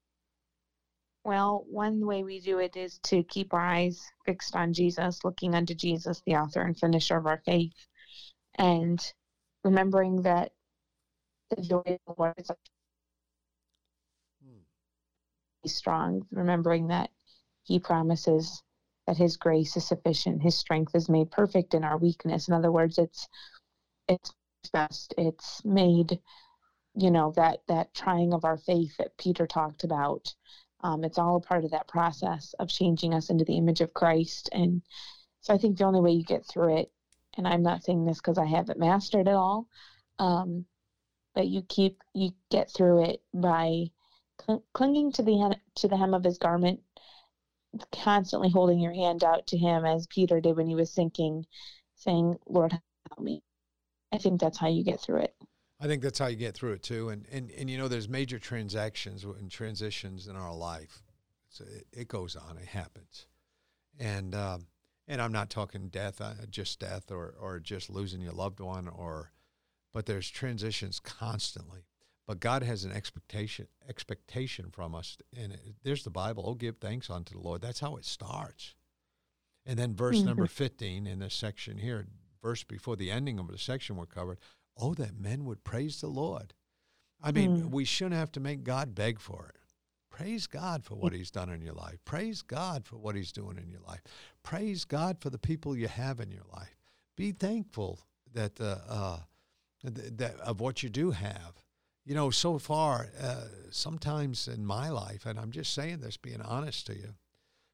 well 1.25 1.64
one 1.68 2.05
way 2.07 2.25
we 2.25 2.40
do 2.40 2.59
it 2.59 2.77
is 2.77 2.99
to 2.99 3.23
keep 3.25 3.53
our 3.53 3.61
eyes 3.61 4.03
fixed 4.25 4.57
on 4.57 4.73
jesus 4.73 5.25
looking 5.25 5.55
unto 5.55 5.75
jesus 5.75 6.23
the 6.27 6.35
author 6.35 6.62
and 6.62 6.79
finisher 6.79 7.16
of 7.16 7.27
our 7.27 7.40
faith 7.45 7.87
and 8.59 9.12
remembering 9.64 10.23
that 10.23 10.53
the 11.51 11.62
joy 11.62 11.83
of 11.87 11.99
the 12.07 12.14
lord 12.18 12.35
is. 12.38 12.51
Strong 15.68 16.27
remembering 16.31 16.88
that 16.88 17.11
he 17.64 17.79
promises 17.79 18.62
that 19.07 19.16
his 19.16 19.37
grace 19.37 19.77
is 19.77 19.87
sufficient 19.87 20.42
his 20.42 20.57
strength 20.57 20.94
is 20.94 21.09
made 21.09 21.31
perfect 21.31 21.75
in 21.75 21.85
our 21.85 21.98
weakness. 21.98 22.48
In 22.48 22.55
other 22.55 22.72
words 22.72 22.98
it's 22.98 23.29
it's 24.09 24.33
best 24.72 25.14
it's 25.18 25.64
made 25.64 26.20
you 26.94 27.11
know 27.11 27.33
that 27.37 27.61
that 27.68 27.94
trying 27.94 28.33
of 28.33 28.44
our 28.44 28.59
faith 28.59 28.96
that 28.98 29.16
peter 29.16 29.46
talked 29.46 29.85
about. 29.85 30.35
Um, 30.85 31.05
it's 31.05 31.18
all 31.18 31.37
a 31.37 31.40
part 31.40 31.64
of 31.64 31.70
that 31.70 31.87
process 31.87 32.55
of 32.59 32.68
changing 32.68 33.14
us 33.14 33.31
into 33.31 33.44
the 33.44 33.57
image 33.57 33.81
of 33.81 33.94
christ. 33.94 34.48
And 34.53 34.83
so 35.40 35.53
i 35.53 35.59
think 35.59 35.77
the 35.77 35.85
only 35.85 36.01
way 36.01 36.12
you 36.12 36.25
get 36.25 36.46
through 36.46 36.79
it 36.79 36.90
and 37.37 37.46
i'm 37.46 37.62
not 37.62 37.85
saying 37.85 38.05
this 38.05 38.18
because 38.18 38.38
i 38.38 38.46
haven't 38.46 38.79
mastered 38.79 39.29
it 39.29 39.35
all 39.35 39.66
um, 40.18 40.64
but 41.35 41.48
you 41.48 41.62
keep 41.68 42.03
you 42.14 42.31
get 42.51 42.70
through 42.70 43.05
it 43.05 43.22
by 43.35 43.87
cl- 44.46 44.64
clinging 44.72 45.12
to 45.12 45.22
the 45.22 45.57
to 45.76 45.88
the 45.88 45.96
hem 45.96 46.14
of 46.14 46.24
his 46.24 46.38
garment 46.38 46.81
constantly 47.92 48.50
holding 48.50 48.78
your 48.78 48.92
hand 48.92 49.24
out 49.24 49.46
to 49.48 49.57
him 49.57 49.85
as 49.85 50.07
Peter 50.07 50.40
did 50.40 50.57
when 50.57 50.66
he 50.66 50.74
was 50.74 50.92
sinking, 50.92 51.46
saying, 51.94 52.37
Lord, 52.46 52.72
help 52.72 53.20
me. 53.20 53.42
I 54.12 54.18
think 54.18 54.40
that's 54.40 54.59
how 54.59 54.68
you 54.68 54.85
get 54.85 55.00
through 55.00 55.20
it. 55.20 55.35
I 55.81 55.87
think 55.87 56.02
that's 56.02 56.18
how 56.18 56.26
you 56.26 56.37
get 56.37 56.55
through 56.55 56.72
it 56.72 56.83
too. 56.83 57.09
And 57.09 57.26
and, 57.33 57.50
and 57.50 57.68
you 57.68 57.78
know, 57.78 57.88
there's 57.88 58.09
major 58.09 58.38
transactions 58.38 59.24
and 59.24 59.50
transitions 59.50 60.28
in 60.28 60.37
our 60.37 60.55
life. 60.55 61.02
So 61.48 61.64
it, 61.64 61.87
it 61.92 62.09
goes 62.09 62.37
on. 62.37 62.57
It 62.59 62.68
happens. 62.68 63.26
And 63.98 64.35
um, 64.35 64.66
and 65.09 65.20
I'm 65.20 65.33
not 65.33 65.50
talking 65.50 65.88
death, 65.88 66.20
uh, 66.20 66.35
just 66.48 66.78
death, 66.78 67.11
or 67.11 67.35
or 67.40 67.59
just 67.59 67.90
losing 67.90 68.20
your 68.20 68.33
loved 68.33 68.61
one, 68.61 68.87
or 68.87 69.33
but 69.92 70.07
there's 70.07 70.31
transitions 70.31 71.00
constantly. 71.00 71.87
But 72.26 72.40
God 72.40 72.62
has 72.62 72.85
an 72.85 72.92
expectation 72.92 73.66
expectation 73.88 74.70
from 74.70 74.94
us, 74.94 75.16
and 75.37 75.52
it, 75.52 75.74
there's 75.82 76.04
the 76.04 76.11
Bible. 76.11 76.44
Oh, 76.46 76.54
give 76.54 76.76
thanks 76.78 77.11
unto 77.11 77.35
the 77.35 77.40
Lord. 77.40 77.62
That's 77.62 77.80
how 77.80 77.96
it 77.96 78.04
starts. 78.04 78.74
And 79.66 79.78
then 79.78 79.94
verse 79.94 80.18
mm-hmm. 80.18 80.28
number 80.28 80.46
15 80.46 81.06
in 81.06 81.18
this 81.20 81.35
section 81.35 81.78
here, 81.78 82.06
verse 82.42 82.64
before 82.64 82.96
the 82.96 83.11
ending 83.11 83.38
of 83.38 83.48
the 83.48 83.58
section 83.58 83.96
we're 83.96 84.06
covered. 84.06 84.38
Oh, 84.76 84.94
that 84.94 85.20
men 85.20 85.44
would 85.44 85.64
praise 85.64 86.00
the 86.00 86.08
Lord. 86.08 86.54
I 87.22 87.30
mean, 87.30 87.62
mm. 87.62 87.70
we 87.70 87.85
shouldn't 87.85 88.16
have 88.16 88.32
to 88.32 88.40
make 88.40 88.64
God 88.64 88.94
beg 88.94 89.20
for 89.20 89.52
it. 89.54 89.61
Praise 90.11 90.46
God 90.46 90.85
for 90.85 90.94
what 90.94 91.12
He's 91.12 91.30
done 91.30 91.48
in 91.48 91.62
your 91.62 91.74
life. 91.74 91.98
Praise 92.04 92.42
God 92.42 92.85
for 92.85 92.96
what 92.96 93.14
He's 93.14 93.32
doing 93.32 93.58
in 93.58 93.70
your 93.70 93.80
life. 93.87 94.02
Praise 94.42 94.85
God 94.85 95.18
for 95.20 95.30
the 95.30 95.38
people 95.38 95.76
you 95.76 95.88
have 95.88 96.20
in 96.20 96.30
your 96.30 96.44
life. 96.52 96.76
Be 97.16 97.32
thankful 97.32 98.00
that 98.35 98.61
uh, 98.61 98.78
uh, 98.88 99.18
that 99.85 100.38
of 100.40 100.61
what 100.61 100.82
you 100.82 100.90
do 100.90 101.12
have. 101.12 101.62
You 102.05 102.15
know, 102.15 102.31
so 102.31 102.59
far, 102.59 103.11
uh, 103.21 103.45
sometimes 103.71 104.49
in 104.49 104.67
my 104.67 104.88
life, 104.88 105.25
and 105.25 105.38
I'm 105.38 105.53
just 105.53 105.73
saying 105.73 106.01
this, 106.01 106.17
being 106.17 106.43
honest 106.43 106.87
to 106.87 106.95
you, 106.95 107.15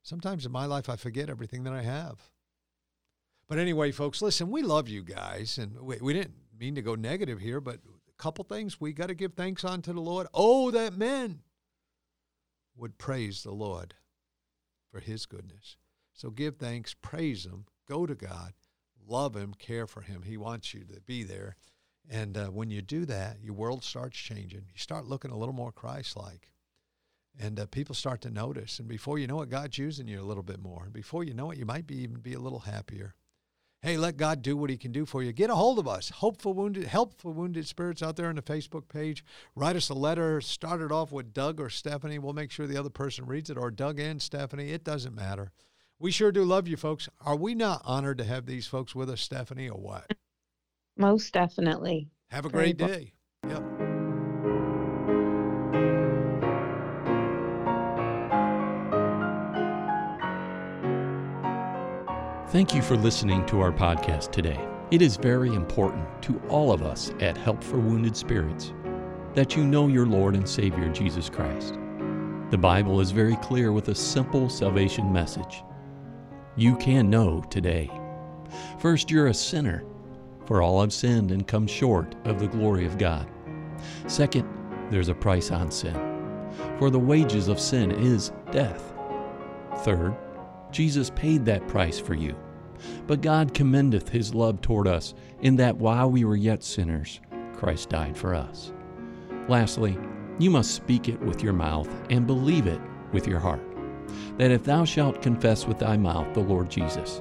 sometimes 0.03 0.45
in 0.45 0.53
my 0.53 0.67
life 0.67 0.89
I 0.89 0.97
forget 0.97 1.31
everything 1.31 1.65
that 1.65 1.73
I 1.73 1.83
have. 1.83 2.21
But 3.49 3.59
anyway, 3.59 3.91
folks, 3.91 4.21
listen, 4.21 4.51
we 4.51 4.63
love 4.63 4.89
you 4.89 5.03
guys, 5.03 5.57
and 5.57 5.81
we, 5.81 5.97
we 6.03 6.13
didn't 6.13 6.35
mean 6.59 6.75
to 6.75 6.83
go 6.83 6.95
negative 6.95 7.41
here, 7.41 7.61
but 7.61 7.77
a 7.77 8.23
couple 8.23 8.45
things 8.45 8.79
we 8.79 8.93
got 8.93 9.07
to 9.07 9.15
give 9.15 9.33
thanks 9.33 9.65
on 9.65 9.81
to 9.83 9.93
the 9.95 10.01
Lord. 10.01 10.27
Oh, 10.35 10.71
that 10.73 10.97
men 10.97 11.41
would 12.77 12.99
praise 12.99 13.43
the 13.43 13.53
Lord 13.53 13.95
for 14.91 15.01
his 15.01 15.25
goodness. 15.25 15.77
So 16.13 16.31
give 16.31 16.57
thanks, 16.57 16.95
praise 16.95 17.47
him, 17.47 17.65
go 17.89 18.05
to 18.05 18.15
God, 18.15 18.53
love 19.07 19.35
him, 19.35 19.55
care 19.55 19.87
for 19.87 20.03
him. 20.03 20.23
He 20.23 20.37
wants 20.37 20.75
you 20.75 20.81
to 20.81 21.01
be 21.01 21.23
there. 21.23 21.57
And 22.11 22.39
uh, 22.39 22.47
when 22.47 22.71
you 22.71 22.81
do 22.81 23.05
that, 23.07 23.37
your 23.43 23.55
world 23.55 23.85
starts 23.85 24.19
changing. 24.19 24.65
You 24.73 24.79
start 24.79 25.07
looking 25.07 25.31
a 25.31 25.37
little 25.37 25.55
more 25.55 25.73
Christ 25.73 26.17
like. 26.17 26.51
And 27.39 27.61
uh, 27.61 27.67
people 27.67 27.95
start 27.95 28.21
to 28.23 28.31
notice. 28.31 28.79
And 28.79 28.89
before 28.89 29.19
you 29.19 29.27
know 29.27 29.43
it, 29.43 29.51
God's 29.51 29.79
using 29.79 30.09
you 30.09 30.21
a 30.21 30.25
little 30.25 30.43
bit 30.43 30.61
more. 30.61 30.85
And 30.85 30.93
before 30.93 31.23
you 31.23 31.35
know 31.35 31.51
it, 31.51 31.59
you 31.59 31.67
might 31.67 31.87
be 31.87 31.97
even 31.99 32.21
be 32.21 32.33
a 32.33 32.41
little 32.41 32.61
happier. 32.61 33.15
Hey, 33.81 33.97
let 33.97 34.17
God 34.17 34.43
do 34.43 34.57
what 34.57 34.71
He 34.71 34.77
can 34.77 34.91
do 34.91 35.07
for 35.07 35.23
you. 35.23 35.33
Get 35.33 35.51
a 35.51 35.55
hold 35.55 35.79
of 35.79 35.87
us. 35.87 36.11
Hope 36.11 36.43
for 36.43 36.53
wounded, 36.53 36.85
help 36.85 37.15
for 37.21 37.31
wounded 37.31 37.65
spirits 37.69 38.03
out 38.03 38.17
there 38.17 38.29
on 38.29 38.35
the 38.35 38.43
Facebook 38.43 38.89
page. 38.89 39.25
Write 39.55 39.77
us 39.77 39.89
a 39.89 39.95
letter. 39.95 40.41
Start 40.41 40.81
it 40.81 40.91
off 40.91 41.13
with 41.13 41.33
Doug 41.33 41.61
or 41.61 41.71
Stephanie. 41.71 42.19
We'll 42.19 42.33
make 42.33 42.51
sure 42.51 42.67
the 42.67 42.77
other 42.77 42.91
person 42.91 43.27
reads 43.27 43.51
it, 43.51 43.59
or 43.59 43.71
Doug 43.71 44.01
and 44.01 44.21
Stephanie. 44.21 44.73
It 44.73 44.83
doesn't 44.83 45.15
matter. 45.15 45.53
We 46.01 46.11
sure 46.11 46.33
do 46.33 46.45
love 46.45 46.67
you, 46.67 46.77
folks. 46.77 47.09
Are 47.21 47.37
we 47.37 47.55
not 47.55 47.83
honored 47.85 48.19
to 48.19 48.25
have 48.25 48.47
these 48.47 48.67
folks 48.67 48.97
with 48.97 49.09
us, 49.11 49.21
Stephanie, 49.21 49.69
or 49.69 49.79
what? 49.79 50.13
Most 50.99 51.33
definitely. 51.33 52.11
Have 52.31 52.45
a 52.45 52.51
great 52.51 52.77
day. 52.77 53.15
Yep. 53.49 53.63
Thank 62.49 62.75
you 62.75 62.83
for 62.83 62.97
listening 62.97 63.47
to 63.47 63.61
our 63.61 63.73
podcast 63.73 64.33
today. 64.33 64.59
It 64.91 65.01
is 65.01 65.17
very 65.17 65.55
important 65.55 66.05
to 66.23 66.41
all 66.49 66.73
of 66.73 66.83
us 66.83 67.13
at 67.21 67.37
Help 67.37 67.63
for 67.63 67.79
Wounded 67.79 68.17
Spirits 68.17 68.73
that 69.35 69.55
you 69.55 69.65
know 69.65 69.87
your 69.87 70.07
Lord 70.07 70.35
and 70.35 70.49
Savior 70.49 70.89
Jesus 70.89 71.29
Christ. 71.29 71.75
The 72.51 72.59
Bible 72.59 73.01
is 73.01 73.13
very 73.13 73.37
clear 73.37 73.71
with 73.71 73.89
a 73.89 73.95
simple 73.95 74.49
salvation 74.49 75.13
message. 75.13 75.63
You 76.57 76.75
can 76.77 77.09
know 77.09 77.45
today. 77.51 77.89
First, 78.81 79.11
you're 79.11 79.27
a 79.27 79.35
sinner, 79.35 79.85
for 80.49 80.63
all 80.63 80.81
have 80.81 80.95
sinned 80.95 81.31
and 81.31 81.47
come 81.47 81.67
short 81.67 82.15
of 82.25 82.41
the 82.41 82.47
glory 82.49 82.87
of 82.87 82.97
God. 82.97 83.29
Second, 84.07 84.49
there's 84.89 85.11
a 85.11 85.15
price 85.15 85.51
on 85.51 85.71
sin, 85.71 85.95
for 86.79 86.89
the 86.89 86.99
wages 86.99 87.49
of 87.49 87.61
sin 87.61 87.91
is 87.91 88.33
death. 88.51 88.95
Third, 89.81 90.17
Jesus 90.71 91.11
paid 91.15 91.45
that 91.45 91.69
price 91.69 92.01
for 92.01 92.15
you. 92.15 92.35
But 93.07 93.21
God 93.21 93.53
commendeth 93.53 94.09
his 94.09 94.35
love 94.35 94.63
toward 94.63 94.89
us, 94.89 95.13
in 95.43 95.57
that 95.57 95.77
while 95.77 96.11
we 96.11 96.25
were 96.25 96.35
yet 96.35 96.65
sinners, 96.65 97.21
Christ 97.53 97.91
died 97.91 98.17
for 98.17 98.35
us. 98.35 98.73
Lastly, 99.49 99.99
you 100.39 100.49
must 100.49 100.75
speak 100.75 101.11
it 101.11 101.21
with 101.21 101.43
your 101.43 101.53
mouth 101.53 101.95
and 102.09 102.27
believe 102.27 102.67
it 102.67 102.81
with 103.13 103.27
your 103.27 103.39
heart. 103.39 103.61
That 104.39 104.51
if 104.51 104.65
thou 104.65 104.87
shalt 104.87 105.21
confess 105.21 105.67
with 105.67 105.79
thy 105.79 105.99
mouth 105.99 106.33
the 106.33 106.41
Lord 106.41 106.71
Jesus, 106.71 107.21